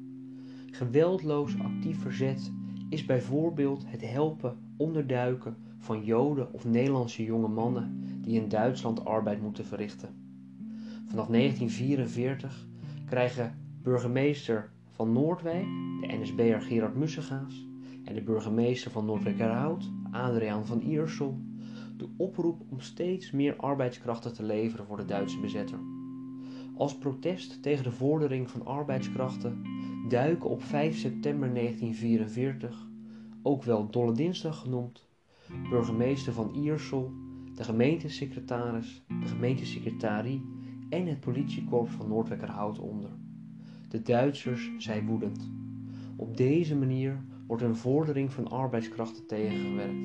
Geweldloos 0.71 1.59
actief 1.59 2.01
verzet 2.01 2.51
is 2.89 3.05
bijvoorbeeld 3.05 3.83
het 3.85 4.01
helpen 4.11 4.57
onderduiken 4.77 5.57
van 5.77 6.03
Joden 6.03 6.53
of 6.53 6.65
Nederlandse 6.65 7.23
jonge 7.23 7.47
mannen 7.47 8.03
die 8.21 8.41
in 8.41 8.49
Duitsland 8.49 9.05
arbeid 9.05 9.41
moeten 9.41 9.65
verrichten. 9.65 10.09
Vanaf 11.05 11.27
1944 11.27 12.67
krijgen 13.05 13.55
burgemeester 13.83 14.71
van 14.91 15.11
Noordwijk, 15.11 15.65
de 16.01 16.17
NSB'er 16.21 16.61
Gerard 16.61 16.95
Mussegaas, 16.95 17.67
en 18.09 18.15
de 18.15 18.21
burgemeester 18.21 18.91
van 18.91 19.05
Noordwijkerhout, 19.05 19.91
Adriaan 20.11 20.65
van 20.65 20.81
Iersel, 20.81 21.37
de 21.97 22.09
oproep 22.17 22.61
om 22.69 22.79
steeds 22.79 23.31
meer 23.31 23.55
arbeidskrachten 23.55 24.33
te 24.33 24.43
leveren 24.43 24.85
voor 24.85 24.97
de 24.97 25.05
Duitse 25.05 25.39
bezetter. 25.39 25.79
Als 26.75 26.97
protest 26.97 27.61
tegen 27.63 27.83
de 27.83 27.91
vordering 27.91 28.49
van 28.49 28.65
arbeidskrachten 28.65 29.61
duiken 30.07 30.49
op 30.49 30.63
5 30.63 30.97
september 30.97 31.53
1944, 31.53 32.87
ook 33.41 33.63
wel 33.63 33.89
Dolle 33.89 34.13
Dinsdag 34.13 34.59
genoemd, 34.59 35.07
burgemeester 35.69 36.33
van 36.33 36.55
Iersel, 36.55 37.11
de 37.55 37.63
gemeentesecretaris, 37.63 39.03
de 39.07 39.27
gemeentesecretarie 39.27 40.45
en 40.89 41.05
het 41.05 41.19
politiekorps 41.19 41.91
van 41.91 42.07
Noordwijkerhout 42.07 42.79
onder. 42.79 43.09
De 43.89 44.01
Duitsers 44.01 44.71
zijn 44.77 45.05
woedend. 45.05 45.51
Op 46.15 46.37
deze 46.37 46.75
manier 46.75 47.23
wordt 47.49 47.63
een 47.63 47.75
vordering 47.75 48.33
van 48.33 48.47
arbeidskrachten 48.47 49.25
tegengewerkt. 49.25 50.01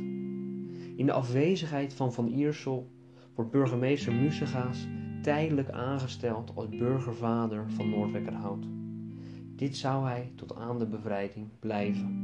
In 0.96 1.07
de 1.07 1.12
afwezigheid 1.12 1.94
van 1.94 2.12
Van 2.12 2.28
Iersel 2.28 2.90
wordt 3.35 3.50
burgemeester 3.50 4.12
Musegaas 4.12 4.87
tijdelijk 5.22 5.70
aangesteld 5.70 6.52
als 6.54 6.68
burgervader 6.68 7.70
van 7.70 7.90
Noordwijkerhout. 7.90 8.66
Dit 9.57 9.76
zou 9.76 10.07
hij 10.07 10.33
tot 10.35 10.57
aan 10.57 10.78
de 10.78 10.87
bevrijding 10.87 11.48
blijven. 11.61 12.22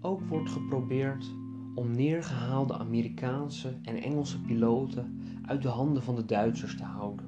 Ook 0.00 0.20
wordt 0.20 0.50
geprobeerd 0.50 1.34
om 1.74 1.90
neergehaalde 1.90 2.78
Amerikaanse 2.78 3.74
en 3.82 4.02
Engelse 4.02 4.40
piloten 4.40 5.20
uit 5.46 5.62
de 5.62 5.68
handen 5.68 6.02
van 6.02 6.14
de 6.14 6.24
Duitsers 6.24 6.76
te 6.76 6.84
houden. 6.84 7.24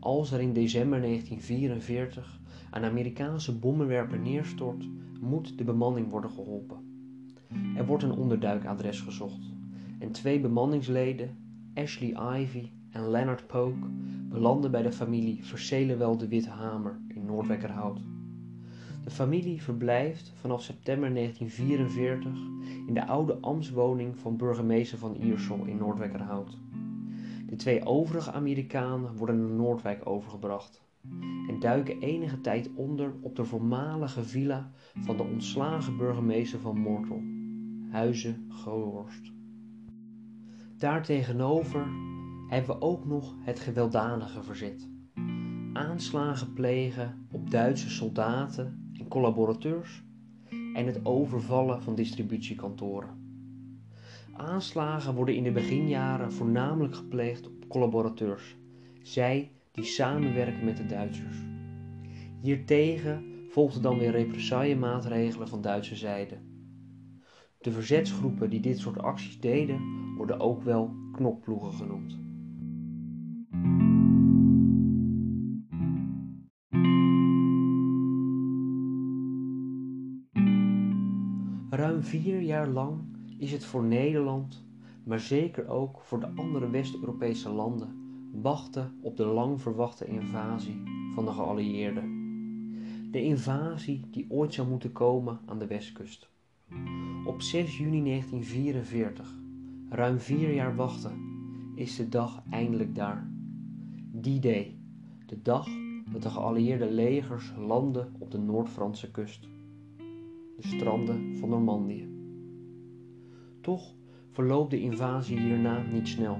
Als 0.00 0.32
er 0.32 0.40
in 0.40 0.52
december 0.52 1.00
1944 1.00 2.40
een 2.70 2.84
Amerikaanse 2.84 3.58
bommenwerper 3.58 4.18
neerstort, 4.18 4.88
moet 5.20 5.58
de 5.58 5.64
bemanning 5.64 6.10
worden 6.10 6.30
geholpen. 6.30 6.76
Er 7.76 7.86
wordt 7.86 8.02
een 8.02 8.16
onderduikadres 8.16 9.00
gezocht 9.00 9.52
en 9.98 10.12
twee 10.12 10.40
bemanningsleden, 10.40 11.36
Ashley 11.74 12.40
Ivy 12.40 12.70
en 12.90 13.10
Leonard 13.10 13.46
Polk, 13.46 13.76
belanden 14.30 14.70
bij 14.70 14.82
de 14.82 14.92
familie 14.92 15.44
Verselenwel 15.44 16.16
de 16.16 16.28
Witte 16.28 16.50
Hamer 16.50 17.00
in 17.08 17.24
Noordwijkerhout. 17.24 18.00
De 19.04 19.10
familie 19.10 19.62
verblijft 19.62 20.32
vanaf 20.34 20.62
september 20.62 21.14
1944 21.14 22.32
in 22.86 22.94
de 22.94 23.06
oude 23.06 23.38
ambtswoning 23.40 24.18
van 24.18 24.36
burgemeester 24.36 24.98
van 24.98 25.14
Iersel 25.14 25.64
in 25.64 25.76
Noordwijkerhout. 25.76 26.58
De 27.46 27.56
twee 27.56 27.86
overige 27.86 28.32
Amerikanen 28.32 29.16
worden 29.16 29.40
naar 29.40 29.56
Noordwijk 29.56 30.06
overgebracht 30.08 30.87
en 31.48 31.58
duiken 31.60 32.00
enige 32.00 32.40
tijd 32.40 32.70
onder 32.74 33.14
op 33.20 33.36
de 33.36 33.44
voormalige 33.44 34.24
villa 34.24 34.70
van 35.00 35.16
de 35.16 35.22
ontslagen 35.22 35.96
burgemeester 35.96 36.60
van 36.60 36.78
Mortel, 36.78 37.22
Huizen 37.90 38.46
Gehorst. 38.48 39.32
Daartegenover 40.76 41.86
hebben 42.48 42.76
we 42.76 42.82
ook 42.82 43.06
nog 43.06 43.34
het 43.40 43.60
gewelddadige 43.60 44.42
verzet. 44.42 44.88
Aanslagen 45.72 46.52
plegen 46.52 47.26
op 47.32 47.50
Duitse 47.50 47.90
soldaten 47.90 48.90
en 48.92 49.08
collaborateurs 49.08 50.04
en 50.74 50.86
het 50.86 51.04
overvallen 51.04 51.82
van 51.82 51.94
distributiekantoren. 51.94 53.26
Aanslagen 54.32 55.14
worden 55.14 55.34
in 55.34 55.42
de 55.42 55.52
beginjaren 55.52 56.32
voornamelijk 56.32 56.94
gepleegd 56.94 57.46
op 57.46 57.68
collaborateurs, 57.68 58.56
zij 59.02 59.52
die 59.78 59.86
samenwerken 59.86 60.64
met 60.64 60.76
de 60.76 60.86
Duitsers. 60.86 61.36
Hiertegen 62.40 63.24
volgden 63.48 63.82
dan 63.82 63.98
weer 63.98 64.10
represaillemaatregelen 64.10 65.48
van 65.48 65.62
Duitse 65.62 65.96
zijde. 65.96 66.38
De 67.58 67.70
verzetsgroepen 67.70 68.50
die 68.50 68.60
dit 68.60 68.78
soort 68.78 68.98
acties 68.98 69.40
deden, 69.40 69.80
worden 70.16 70.40
ook 70.40 70.62
wel 70.62 70.94
knokploegen 71.12 71.72
genoemd. 71.72 72.18
Ruim 81.70 82.02
vier 82.02 82.40
jaar 82.40 82.68
lang 82.68 83.00
is 83.38 83.52
het 83.52 83.64
voor 83.64 83.84
Nederland, 83.84 84.66
maar 85.04 85.20
zeker 85.20 85.68
ook 85.68 86.00
voor 86.02 86.20
de 86.20 86.30
andere 86.34 86.70
West-Europese 86.70 87.48
landen, 87.48 88.07
wachten 88.42 88.98
op 89.00 89.16
de 89.16 89.24
lang 89.24 89.60
verwachte 89.60 90.04
invasie 90.04 90.82
van 91.14 91.24
de 91.24 91.32
geallieerden. 91.32 92.16
De 93.10 93.22
invasie 93.22 94.04
die 94.10 94.26
ooit 94.28 94.54
zou 94.54 94.68
moeten 94.68 94.92
komen 94.92 95.40
aan 95.46 95.58
de 95.58 95.66
westkust. 95.66 96.28
Op 97.24 97.42
6 97.42 97.78
juni 97.78 98.04
1944, 98.04 99.38
ruim 99.88 100.20
vier 100.20 100.54
jaar 100.54 100.76
wachten, 100.76 101.20
is 101.74 101.96
de 101.96 102.08
dag 102.08 102.42
eindelijk 102.50 102.94
daar. 102.94 103.30
Die 104.12 104.40
day, 104.40 104.78
de 105.26 105.42
dag 105.42 105.68
dat 106.12 106.22
de 106.22 106.30
geallieerde 106.30 106.90
legers 106.90 107.52
landen 107.58 108.14
op 108.18 108.30
de 108.30 108.38
Noord-Franse 108.38 109.10
kust 109.10 109.48
de 110.60 110.66
stranden 110.66 111.36
van 111.36 111.48
Normandië. 111.48 112.08
Toch 113.60 113.94
verloopt 114.30 114.70
de 114.70 114.80
invasie 114.80 115.40
hierna 115.40 115.82
niet 115.82 116.08
snel. 116.08 116.38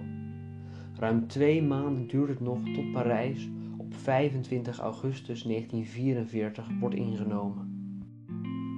Ruim 0.99 1.27
twee 1.27 1.63
maanden 1.63 2.07
duurt 2.07 2.29
het 2.29 2.41
nog 2.41 2.59
tot 2.75 2.93
Parijs 2.93 3.49
op 3.77 3.95
25 3.95 4.79
augustus 4.79 5.43
1944 5.43 6.69
wordt 6.81 6.95
ingenomen. 6.95 7.93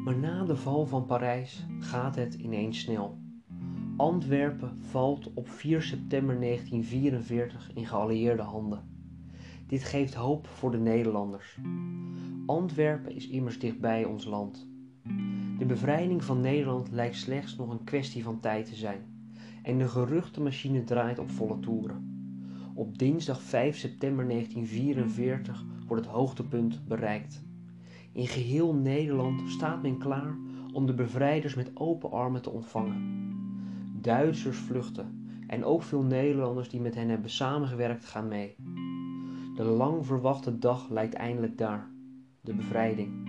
Maar 0.04 0.16
na 0.16 0.44
de 0.44 0.56
val 0.56 0.86
van 0.86 1.06
Parijs 1.06 1.66
gaat 1.78 2.16
het 2.16 2.34
ineens 2.34 2.80
snel. 2.80 3.18
Antwerpen 3.96 4.78
valt 4.78 5.34
op 5.34 5.48
4 5.48 5.82
september 5.82 6.40
1944 6.40 7.70
in 7.74 7.86
geallieerde 7.86 8.42
handen. 8.42 8.84
Dit 9.66 9.84
geeft 9.84 10.14
hoop 10.14 10.46
voor 10.46 10.70
de 10.70 10.78
Nederlanders. 10.78 11.58
Antwerpen 12.46 13.14
is 13.14 13.28
immers 13.28 13.58
dichtbij 13.58 14.04
ons 14.04 14.24
land. 14.24 14.68
De 15.58 15.66
bevrijding 15.66 16.24
van 16.24 16.40
Nederland 16.40 16.90
lijkt 16.90 17.16
slechts 17.16 17.56
nog 17.56 17.70
een 17.70 17.84
kwestie 17.84 18.22
van 18.22 18.40
tijd 18.40 18.66
te 18.66 18.74
zijn 18.74 19.00
en 19.62 19.78
de 19.78 19.88
geruchtenmachine 19.88 20.84
draait 20.84 21.18
op 21.18 21.30
volle 21.30 21.58
toeren. 21.58 22.09
Op 22.80 22.98
dinsdag 22.98 23.42
5 23.42 23.76
september 23.76 24.28
1944 24.28 25.64
wordt 25.86 26.04
het 26.04 26.14
hoogtepunt 26.14 26.88
bereikt. 26.88 27.42
In 28.12 28.26
geheel 28.26 28.74
Nederland 28.74 29.50
staat 29.50 29.82
men 29.82 29.98
klaar 29.98 30.36
om 30.72 30.86
de 30.86 30.94
bevrijders 30.94 31.54
met 31.54 31.70
open 31.74 32.10
armen 32.10 32.42
te 32.42 32.50
ontvangen. 32.50 33.32
Duitsers 34.00 34.56
vluchten 34.56 35.34
en 35.46 35.64
ook 35.64 35.82
veel 35.82 36.02
Nederlanders 36.02 36.68
die 36.68 36.80
met 36.80 36.94
hen 36.94 37.08
hebben 37.08 37.30
samengewerkt 37.30 38.04
gaan 38.04 38.28
mee. 38.28 38.56
De 39.56 39.64
lang 39.64 40.06
verwachte 40.06 40.58
dag 40.58 40.90
lijkt 40.90 41.14
eindelijk 41.14 41.58
daar, 41.58 41.90
de 42.40 42.54
bevrijding. 42.54 43.28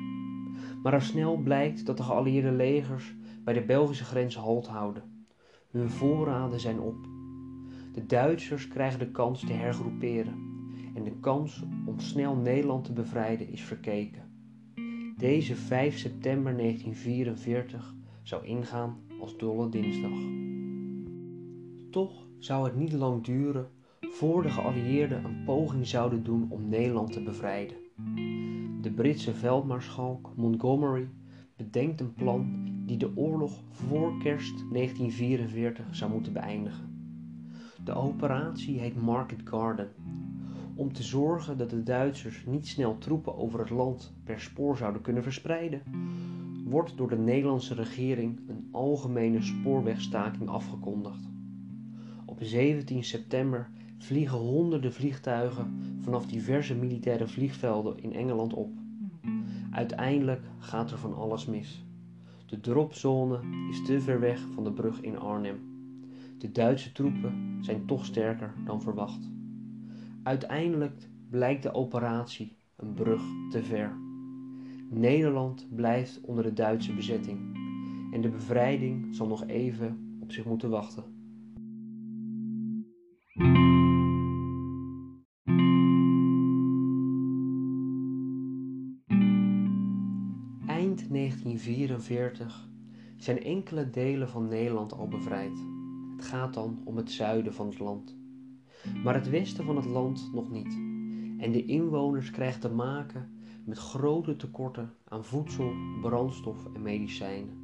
Maar 0.84 0.94
al 0.94 1.02
snel 1.02 1.38
blijkt 1.38 1.86
dat 1.86 1.98
de 1.98 2.04
geallieerde 2.04 2.52
legers 2.52 3.16
bij 3.44 3.54
de 3.54 3.66
Belgische 3.66 4.06
grens 4.06 4.36
halt 4.36 4.68
houden. 4.68 5.26
Hun 5.72 5.90
voorraden 5.90 6.60
zijn 6.60 6.80
op. 6.80 7.21
De 7.92 8.06
Duitsers 8.06 8.68
krijgen 8.68 9.00
de 9.00 9.12
kans 9.12 9.46
te 9.46 9.54
hergroeperen 9.54 10.34
en 10.96 11.04
de 11.04 11.20
kans 11.20 11.64
om 11.86 12.00
snel 12.00 12.36
Nederland 12.36 12.86
te 12.86 12.94
bevrijden 12.94 13.50
is 13.50 13.62
verkeken. 13.62 14.30
Deze 15.18 15.56
5 15.56 15.98
september 15.98 16.58
1944 16.58 17.96
zou 18.24 18.46
ingaan 18.46 18.98
als 19.20 19.38
Dolle 19.38 19.70
Dinsdag. 19.70 20.20
Toch 21.92 22.28
zou 22.40 22.66
het 22.66 22.76
niet 22.76 22.94
lang 22.94 23.24
duren 23.24 23.70
voor 24.00 24.42
de 24.42 24.50
geallieerden 24.50 25.24
een 25.24 25.44
poging 25.44 25.88
zouden 25.88 26.24
doen 26.24 26.46
om 26.50 26.70
Nederland 26.70 27.12
te 27.12 27.24
bevrijden. 27.24 27.78
De 28.82 28.92
Britse 28.96 29.34
veldmaarschalk 29.34 30.30
Montgomery 30.36 31.08
bedenkt 31.56 32.00
een 32.00 32.14
plan 32.14 32.70
die 32.86 32.98
de 32.98 33.18
oorlog 33.18 33.64
voor 33.70 34.18
kerst 34.18 34.58
1944 34.72 35.96
zou 35.96 36.12
moeten 36.12 36.34
beëindigen. 36.34 36.91
De 37.84 37.94
operatie 37.94 38.80
heet 38.80 39.02
Market 39.02 39.42
Garden. 39.44 39.90
Om 40.76 40.94
te 40.94 41.04
zorgen 41.04 41.58
dat 41.58 41.70
de 41.70 41.84
Duitsers 41.84 42.46
niet 42.46 42.68
snel 42.68 42.98
troepen 42.98 43.38
over 43.38 43.60
het 43.60 43.70
land 43.70 44.14
per 44.24 44.40
spoor 44.40 44.78
zouden 44.78 45.02
kunnen 45.02 45.24
verspreiden, 45.24 45.82
wordt 46.66 46.98
door 46.98 47.10
de 47.10 47.18
Nederlandse 47.18 47.74
regering 47.74 48.40
een 48.48 48.68
algemene 48.72 49.42
spoorwegstaking 49.42 50.50
afgekondigd. 50.50 51.30
Op 52.26 52.38
17 52.42 53.04
september 53.04 53.70
vliegen 53.98 54.38
honderden 54.38 54.94
vliegtuigen 54.94 55.80
vanaf 56.00 56.26
diverse 56.26 56.76
militaire 56.76 57.28
vliegvelden 57.28 58.04
in 58.04 58.14
Engeland 58.14 58.54
op. 58.54 58.72
Uiteindelijk 59.72 60.42
gaat 60.58 60.92
er 60.92 60.98
van 60.98 61.16
alles 61.16 61.46
mis. 61.46 61.86
De 62.46 62.60
dropzone 62.60 63.40
is 63.70 63.86
te 63.86 64.02
ver 64.02 64.20
weg 64.20 64.40
van 64.54 64.64
de 64.64 64.72
brug 64.72 65.02
in 65.02 65.20
Arnhem. 65.20 65.71
De 66.42 66.52
Duitse 66.52 66.92
troepen 66.92 67.58
zijn 67.60 67.86
toch 67.86 68.06
sterker 68.06 68.54
dan 68.66 68.82
verwacht. 68.82 69.30
Uiteindelijk 70.24 71.10
blijkt 71.30 71.64
de 71.64 71.74
operatie 71.74 72.58
een 72.76 72.94
brug 72.94 73.22
te 73.50 73.64
ver. 73.64 73.98
Nederland 74.90 75.68
blijft 75.76 76.22
onder 76.22 76.44
de 76.44 76.54
Duitse 76.54 76.94
bezetting 76.94 77.40
en 78.12 78.22
de 78.22 78.30
bevrijding 78.30 79.16
zal 79.16 79.28
nog 79.28 79.48
even 79.48 80.18
op 80.20 80.32
zich 80.32 80.46
moeten 80.46 80.70
wachten. 80.70 81.04
Eind 90.68 91.10
1944 91.10 92.70
zijn 93.18 93.44
enkele 93.44 93.90
delen 93.90 94.30
van 94.30 94.48
Nederland 94.48 94.94
al 94.94 95.08
bevrijd. 95.08 95.71
Gaat 96.24 96.54
dan 96.54 96.82
om 96.84 96.98
het 96.98 97.12
zuiden 97.12 97.54
van 97.54 97.68
het 97.68 97.80
land. 97.80 98.18
Maar 99.04 99.14
het 99.14 99.30
westen 99.30 99.66
van 99.66 99.76
het 99.76 99.86
land 99.86 100.30
nog 100.34 100.52
niet. 100.52 100.74
En 101.38 101.52
de 101.52 101.66
inwoners 101.66 102.32
krijgen 102.32 102.62
te 102.62 102.70
maken 102.70 103.30
met 103.66 103.78
grote 103.78 104.36
tekorten 104.36 104.94
aan 105.08 105.26
voedsel, 105.26 105.72
brandstof 106.02 106.66
en 106.74 106.82
medicijnen. 106.82 107.60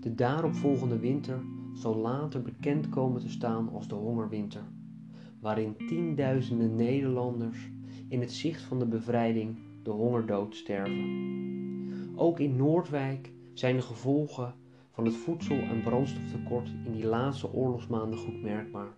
De 0.00 0.14
daaropvolgende 0.14 0.98
winter 0.98 1.42
zal 1.74 1.96
later 1.96 2.42
bekend 2.42 2.88
komen 2.88 3.20
te 3.20 3.28
staan 3.28 3.68
als 3.68 3.88
de 3.88 3.94
hongerwinter, 3.94 4.62
waarin 5.40 5.76
tienduizenden 5.86 6.74
Nederlanders 6.74 7.70
in 8.08 8.20
het 8.20 8.32
zicht 8.32 8.62
van 8.62 8.78
de 8.78 8.86
bevrijding 8.86 9.58
de 9.82 9.90
hongerdood 9.90 10.56
sterven. 10.56 12.12
Ook 12.14 12.40
in 12.40 12.56
Noordwijk 12.56 13.32
zijn 13.54 13.76
de 13.76 13.82
gevolgen 13.82 14.54
van 15.00 15.08
het 15.08 15.18
voedsel- 15.18 15.62
en 15.62 15.82
brandstoftekort 15.82 16.72
in 16.84 16.92
die 16.92 17.06
laatste 17.06 17.52
oorlogsmaanden 17.52 18.18
goed 18.18 18.42
merkbaar. 18.42 18.96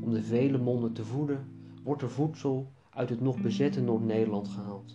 Om 0.00 0.10
de 0.10 0.22
vele 0.22 0.58
monden 0.58 0.92
te 0.92 1.04
voeden, 1.04 1.46
wordt 1.82 2.02
er 2.02 2.10
voedsel 2.10 2.72
uit 2.90 3.08
het 3.08 3.20
nog 3.20 3.40
bezette 3.40 3.80
Noord-Nederland 3.80 4.48
gehaald. 4.48 4.94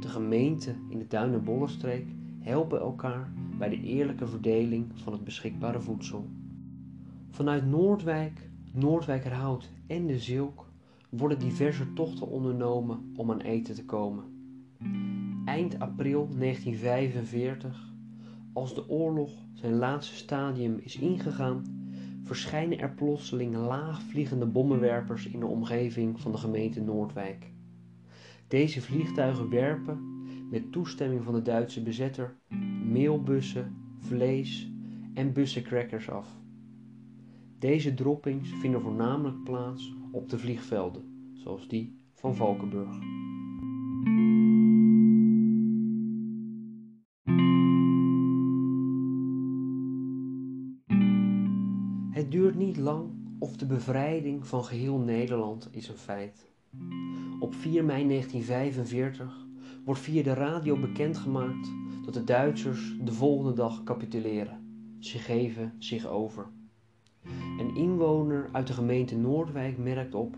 De 0.00 0.08
gemeenten 0.08 0.76
in 0.88 0.98
de 0.98 1.06
Duin- 1.06 1.32
en 1.32 1.44
Bollenstreek 1.44 2.06
helpen 2.40 2.80
elkaar 2.80 3.32
bij 3.58 3.68
de 3.68 3.80
eerlijke 3.80 4.26
verdeling 4.26 4.86
van 4.94 5.12
het 5.12 5.24
beschikbare 5.24 5.80
voedsel. 5.80 6.28
Vanuit 7.30 7.66
Noordwijk, 7.66 8.50
Noordwijkerhout 8.72 9.70
en 9.86 10.06
de 10.06 10.18
Zilk 10.18 10.66
worden 11.08 11.38
diverse 11.38 11.92
tochten 11.92 12.28
ondernomen 12.28 13.12
om 13.16 13.30
aan 13.30 13.40
eten 13.40 13.74
te 13.74 13.84
komen. 13.84 14.24
Eind 15.44 15.78
april 15.78 16.28
1945, 16.38 17.93
als 18.54 18.74
de 18.74 18.88
oorlog 18.88 19.30
zijn 19.54 19.74
laatste 19.74 20.14
stadium 20.14 20.78
is 20.78 20.96
ingegaan, 20.96 21.64
verschijnen 22.22 22.78
er 22.78 22.90
plotseling 22.90 23.54
laagvliegende 23.54 24.46
bommenwerpers 24.46 25.26
in 25.26 25.40
de 25.40 25.46
omgeving 25.46 26.20
van 26.20 26.32
de 26.32 26.38
gemeente 26.38 26.80
Noordwijk. 26.80 27.52
Deze 28.48 28.80
vliegtuigen 28.82 29.50
werpen, 29.50 29.98
met 30.50 30.72
toestemming 30.72 31.24
van 31.24 31.34
de 31.34 31.42
Duitse 31.42 31.82
bezetter, 31.82 32.36
meelbussen, 32.84 33.76
vlees 33.98 34.70
en 35.14 35.32
bussencrackers 35.32 36.10
af. 36.10 36.28
Deze 37.58 37.94
droppings 37.94 38.48
vinden 38.60 38.80
voornamelijk 38.80 39.44
plaats 39.44 39.94
op 40.10 40.28
de 40.28 40.38
vliegvelden, 40.38 41.30
zoals 41.32 41.68
die 41.68 41.98
van 42.12 42.34
Valkenburg. 42.34 42.98
Bevrijding 53.74 54.46
van 54.46 54.64
geheel 54.64 54.98
Nederland 54.98 55.68
is 55.70 55.88
een 55.88 55.96
feit. 55.96 56.52
Op 57.40 57.54
4 57.54 57.84
mei 57.84 58.08
1945 58.08 59.46
wordt 59.84 60.00
via 60.00 60.22
de 60.22 60.34
radio 60.34 60.76
bekendgemaakt 60.76 61.72
dat 62.04 62.14
de 62.14 62.24
Duitsers 62.24 62.96
de 63.04 63.12
volgende 63.12 63.52
dag 63.52 63.82
capituleren. 63.84 64.58
Ze 64.98 65.18
geven 65.18 65.74
zich 65.78 66.06
over. 66.06 66.46
Een 67.58 67.76
inwoner 67.76 68.48
uit 68.52 68.66
de 68.66 68.72
gemeente 68.72 69.16
Noordwijk 69.16 69.78
merkt 69.78 70.14
op. 70.14 70.36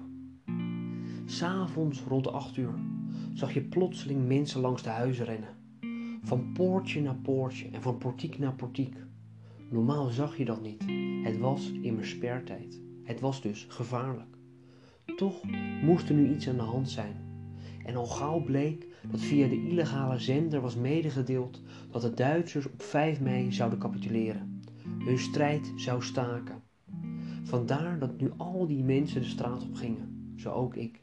S'avonds 1.25 2.03
rond 2.09 2.29
8 2.29 2.57
uur 2.57 2.75
zag 3.35 3.55
je 3.55 3.63
plotseling 3.63 4.27
mensen 4.27 4.61
langs 4.61 4.83
de 4.83 4.89
huizen 4.89 5.25
rennen. 5.25 5.57
Van 6.23 6.53
poortje 6.53 7.01
naar 7.01 7.17
poortje 7.23 7.69
en 7.73 7.83
van 7.83 7.99
portiek 7.99 8.39
naar 8.39 8.55
portiek. 8.55 8.97
Normaal 9.71 10.09
zag 10.09 10.37
je 10.37 10.45
dat 10.45 10.63
niet. 10.63 10.85
Het 11.23 11.39
was 11.39 11.71
immers 11.83 12.11
spertijd. 12.11 12.85
Het 13.07 13.21
was 13.21 13.43
dus 13.43 13.67
gevaarlijk. 13.69 14.37
Toch 15.17 15.43
moest 15.83 16.09
er 16.09 16.15
nu 16.15 16.35
iets 16.35 16.49
aan 16.49 16.57
de 16.57 16.63
hand 16.63 16.91
zijn. 16.91 17.17
En 17.85 17.97
al 17.97 18.07
gauw 18.07 18.41
bleek 18.41 18.87
dat 19.11 19.21
via 19.21 19.49
de 19.49 19.67
illegale 19.69 20.19
zender 20.19 20.61
was 20.61 20.77
medegedeeld 20.77 21.63
dat 21.91 22.03
de 22.03 22.15
Duitsers 22.15 22.67
op 22.67 22.83
5 22.83 23.21
mei 23.21 23.53
zouden 23.53 23.79
capituleren. 23.79 24.63
Hun 25.05 25.19
strijd 25.19 25.73
zou 25.77 26.03
staken. 26.03 26.63
Vandaar 27.43 27.99
dat 27.99 28.21
nu 28.21 28.31
al 28.37 28.67
die 28.67 28.85
mensen 28.85 29.21
de 29.21 29.27
straat 29.27 29.63
op 29.63 29.75
gingen, 29.75 30.33
zo 30.37 30.51
ook 30.51 30.77
ik. 30.77 31.01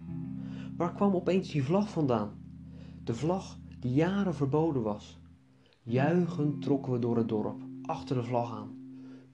Waar 0.78 0.94
kwam 0.94 1.14
opeens 1.14 1.52
die 1.52 1.64
vlag 1.64 1.90
vandaan? 1.90 2.32
De 3.04 3.14
vlag 3.14 3.60
die 3.80 3.94
jaren 3.94 4.36
verboden 4.36 4.82
was. 4.82 5.20
Juichend 5.84 6.62
trokken 6.62 6.94
we 6.94 7.00
door 7.00 7.18
het 7.18 7.30
dorp, 7.30 7.62
achter 7.82 8.16
de 8.16 8.24
vlag 8.24 8.52
aan. 8.52 8.82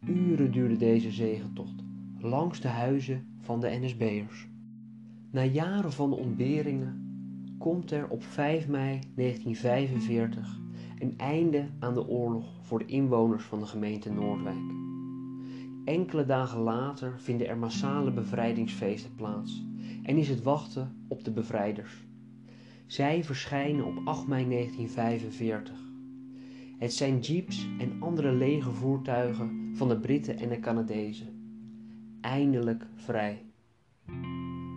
Uren 0.06 0.52
duurde 0.52 0.78
deze 0.78 1.12
zegentocht, 1.12 1.84
langs 2.22 2.60
de 2.60 2.68
huizen 2.68 3.28
van 3.40 3.60
de 3.60 3.78
NSB'ers. 3.82 4.48
Na 5.32 5.44
jaren 5.44 5.94
van 5.94 6.14
ontberingen 6.14 7.08
komt 7.58 7.92
er 7.92 8.08
op 8.10 8.24
5 8.24 8.68
mei 8.68 9.00
1945 9.16 10.60
een 11.00 11.14
einde 11.18 11.66
aan 11.80 11.94
de 11.94 12.08
oorlog 12.08 12.46
voor 12.62 12.80
de 12.80 12.86
inwoners 12.86 13.44
van 13.44 13.60
de 13.60 13.66
gemeente 13.66 14.12
Noordwijk. 14.12 14.78
Enkele 15.86 16.26
dagen 16.26 16.60
later 16.60 17.20
vinden 17.20 17.48
er 17.48 17.58
massale 17.58 18.12
bevrijdingsfeesten 18.12 19.16
plaats 19.16 19.66
en 20.04 20.18
is 20.18 20.30
het 20.30 20.44
wachten 20.44 20.96
op 21.08 21.24
de 21.24 21.32
bevrijders. 21.32 22.08
Zij 22.86 23.24
verschijnen 23.24 23.86
op 23.86 24.02
8 24.06 24.28
mei 24.28 24.50
1945. 24.50 25.74
Het 26.78 26.94
zijn 26.94 27.20
jeeps 27.20 27.68
en 27.80 28.02
andere 28.02 28.32
lege 28.32 28.72
voertuigen 28.72 29.72
van 29.74 29.88
de 29.88 30.00
Britten 30.00 30.38
en 30.38 30.50
de 30.50 30.60
Canadezen. 30.60 31.39
Eindelijk 32.22 32.86
vrij. 32.96 33.46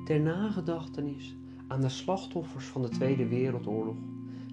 Ter 0.04 0.20
nagedachtenis 0.20 1.36
aan 1.68 1.80
de 1.80 1.88
slachtoffers 1.88 2.66
van 2.66 2.82
de 2.82 2.88
Tweede 2.88 3.28
Wereldoorlog 3.28 3.96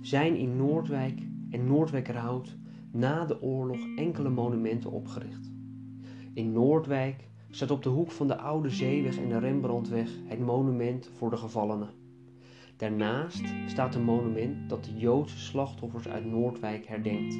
zijn 0.02 0.36
in 0.36 0.58
Noordwijk 0.58 1.21
en 1.49 1.67
Noordwijkerhout 1.67 2.58
na 2.91 3.25
de 3.25 3.41
oorlog 3.41 3.80
enkele 3.95 4.30
monumenten 4.30 4.91
opgericht. 4.91 5.52
In 6.34 6.52
Noordwijk 6.52 7.30
staat 7.49 7.71
op 7.71 7.84
de 7.84 7.89
hoek 7.89 8.12
van 8.12 8.28
de 8.28 8.38
Oude 8.38 8.69
Zeeweg 8.69 9.17
en 9.17 9.30
de 9.30 9.39
Rembrandtweg 9.39 10.10
het 10.25 10.39
monument 10.39 11.10
voor 11.17 11.30
de 11.30 11.38
gevallenen. 11.38 11.89
Daarnaast 12.78 13.43
staat 13.65 13.95
een 13.95 14.04
monument 14.04 14.69
dat 14.69 14.84
de 14.84 14.97
Joodse 14.97 15.39
slachtoffers 15.39 16.08
uit 16.08 16.25
Noordwijk 16.25 16.86
herdenkt. 16.86 17.38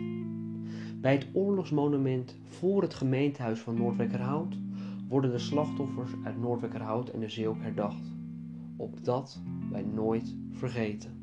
Bij 1.02 1.14
het 1.14 1.28
oorlogsmonument 1.34 2.38
voor 2.44 2.82
het 2.82 2.94
gemeentehuis 2.94 3.60
van 3.60 3.76
Noordwijkerhout 3.76 4.58
worden 5.10 5.32
de 5.32 5.40
slachtoffers 5.40 6.12
uit 6.24 6.40
Noordwijkerhout 6.40 7.10
en 7.10 7.20
de 7.20 7.30
Zeeuw 7.30 7.56
herdacht. 7.58 8.16
Opdat 8.78 9.42
wij 9.72 9.84
nooit 9.84 10.36
vergeten. 10.52 11.19